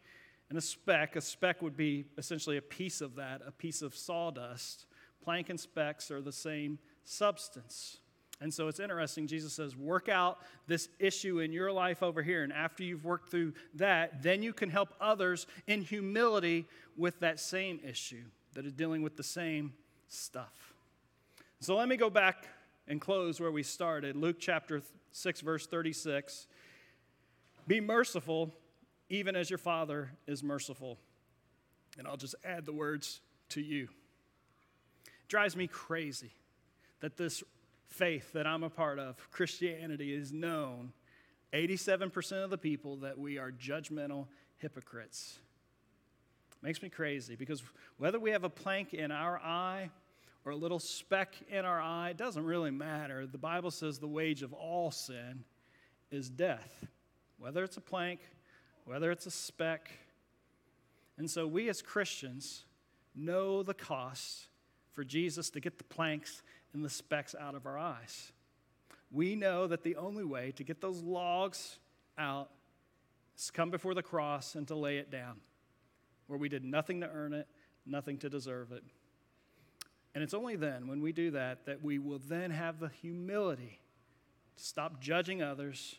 and 0.48 0.58
a 0.58 0.62
speck. 0.62 1.16
A 1.16 1.20
speck 1.20 1.62
would 1.62 1.76
be 1.76 2.04
essentially 2.16 2.56
a 2.56 2.62
piece 2.62 3.00
of 3.00 3.16
that, 3.16 3.42
a 3.46 3.52
piece 3.52 3.82
of 3.82 3.96
sawdust. 3.96 4.86
Plank 5.24 5.50
and 5.50 5.58
specks 5.58 6.10
are 6.10 6.20
the 6.20 6.32
same 6.32 6.78
substance. 7.04 7.98
And 8.40 8.54
so 8.54 8.68
it's 8.68 8.78
interesting. 8.78 9.26
Jesus 9.26 9.52
says, 9.52 9.76
work 9.76 10.08
out 10.08 10.38
this 10.68 10.88
issue 11.00 11.40
in 11.40 11.52
your 11.52 11.72
life 11.72 12.02
over 12.02 12.22
here. 12.22 12.44
And 12.44 12.52
after 12.52 12.84
you've 12.84 13.04
worked 13.04 13.30
through 13.30 13.54
that, 13.74 14.22
then 14.22 14.42
you 14.42 14.52
can 14.52 14.70
help 14.70 14.94
others 15.00 15.46
in 15.66 15.82
humility 15.82 16.66
with 16.96 17.18
that 17.20 17.40
same 17.40 17.80
issue 17.84 18.24
that 18.54 18.64
is 18.64 18.72
dealing 18.72 19.02
with 19.02 19.16
the 19.16 19.24
same 19.24 19.72
stuff. 20.08 20.72
So 21.60 21.76
let 21.76 21.88
me 21.88 21.96
go 21.96 22.10
back 22.10 22.46
and 22.86 23.00
close 23.00 23.40
where 23.40 23.50
we 23.50 23.64
started 23.64 24.14
Luke 24.14 24.36
chapter 24.38 24.82
6, 25.10 25.40
verse 25.40 25.66
36. 25.66 26.46
Be 27.66 27.80
merciful, 27.80 28.54
even 29.10 29.34
as 29.34 29.50
your 29.50 29.58
Father 29.58 30.12
is 30.28 30.44
merciful. 30.44 30.96
And 31.98 32.06
I'll 32.06 32.16
just 32.16 32.36
add 32.44 32.64
the 32.64 32.72
words 32.72 33.20
to 33.50 33.60
you. 33.60 33.88
It 35.04 35.28
drives 35.28 35.56
me 35.56 35.66
crazy 35.66 36.30
that 37.00 37.16
this 37.16 37.42
faith 37.88 38.32
that 38.32 38.46
I'm 38.46 38.62
a 38.62 38.70
part 38.70 38.98
of, 38.98 39.30
Christianity, 39.30 40.14
is 40.14 40.32
known 40.32 40.92
87% 41.52 42.44
of 42.44 42.50
the 42.50 42.58
people 42.58 42.96
that 42.98 43.18
we 43.18 43.38
are 43.38 43.50
judgmental 43.50 44.26
hypocrites. 44.58 45.38
Makes 46.62 46.82
me 46.82 46.88
crazy 46.88 47.36
because 47.36 47.62
whether 47.96 48.18
we 48.18 48.30
have 48.30 48.44
a 48.44 48.50
plank 48.50 48.92
in 48.92 49.10
our 49.10 49.38
eye 49.38 49.90
or 50.44 50.52
a 50.52 50.56
little 50.56 50.78
speck 50.78 51.34
in 51.48 51.64
our 51.64 51.80
eye, 51.80 52.14
doesn't 52.16 52.44
really 52.44 52.70
matter. 52.70 53.26
The 53.26 53.38
Bible 53.38 53.70
says 53.70 53.98
the 53.98 54.06
wage 54.06 54.42
of 54.42 54.52
all 54.52 54.90
sin 54.90 55.44
is 56.10 56.28
death, 56.28 56.86
whether 57.38 57.64
it's 57.64 57.76
a 57.76 57.82
plank, 57.82 58.20
whether 58.84 59.10
it's 59.10 59.26
a 59.26 59.30
speck. 59.30 59.90
And 61.16 61.30
so 61.30 61.46
we 61.46 61.68
as 61.68 61.82
Christians 61.82 62.64
know 63.14 63.62
the 63.62 63.74
cost 63.74 64.46
for 64.92 65.04
Jesus 65.04 65.50
to 65.50 65.60
get 65.60 65.78
the 65.78 65.84
planks 65.84 66.42
and 66.72 66.84
the 66.84 66.90
specks 66.90 67.34
out 67.38 67.54
of 67.54 67.66
our 67.66 67.78
eyes. 67.78 68.32
we 69.10 69.34
know 69.34 69.66
that 69.66 69.82
the 69.82 69.96
only 69.96 70.24
way 70.24 70.52
to 70.52 70.64
get 70.64 70.80
those 70.80 71.02
logs 71.02 71.78
out 72.18 72.50
is 73.36 73.50
come 73.50 73.70
before 73.70 73.94
the 73.94 74.02
cross 74.02 74.54
and 74.54 74.66
to 74.68 74.74
lay 74.74 74.98
it 74.98 75.10
down, 75.10 75.40
where 76.26 76.38
we 76.38 76.48
did 76.48 76.64
nothing 76.64 77.00
to 77.00 77.08
earn 77.08 77.32
it, 77.32 77.46
nothing 77.86 78.18
to 78.18 78.28
deserve 78.28 78.72
it. 78.72 78.82
And 80.14 80.24
it's 80.24 80.34
only 80.34 80.56
then, 80.56 80.88
when 80.88 81.00
we 81.00 81.12
do 81.12 81.30
that, 81.32 81.66
that 81.66 81.82
we 81.82 81.98
will 81.98 82.18
then 82.18 82.50
have 82.50 82.80
the 82.80 82.88
humility 82.88 83.80
to 84.56 84.64
stop 84.64 85.00
judging 85.00 85.42
others, 85.42 85.96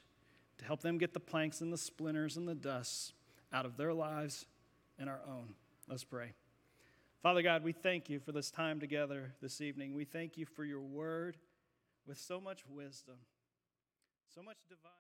to 0.58 0.66
help 0.66 0.82
them 0.82 0.98
get 0.98 1.14
the 1.14 1.20
planks 1.20 1.62
and 1.62 1.72
the 1.72 1.78
splinters 1.78 2.36
and 2.36 2.48
the 2.48 2.56
dust 2.56 3.14
out 3.54 3.66
of 3.66 3.78
their 3.78 3.94
lives 3.94 4.46
and 5.00 5.10
our 5.10 5.22
own. 5.28 5.54
Let's 5.88 6.04
pray. 6.04 6.34
Father 7.22 7.42
God, 7.42 7.66
we 7.66 7.74
thank 7.74 8.10
you 8.10 8.22
for 8.22 8.32
this 8.32 8.50
time 8.50 8.80
together 8.80 9.34
this 9.42 9.60
evening. 9.60 9.94
We 9.94 10.06
thank 10.06 10.38
you 10.38 10.46
for 10.46 10.64
your 10.64 10.80
word 10.80 11.36
with 12.08 12.18
so 12.18 12.40
much 12.40 12.64
wisdom, 12.66 13.18
so 14.34 14.42
much 14.42 14.60
divine. 14.70 14.94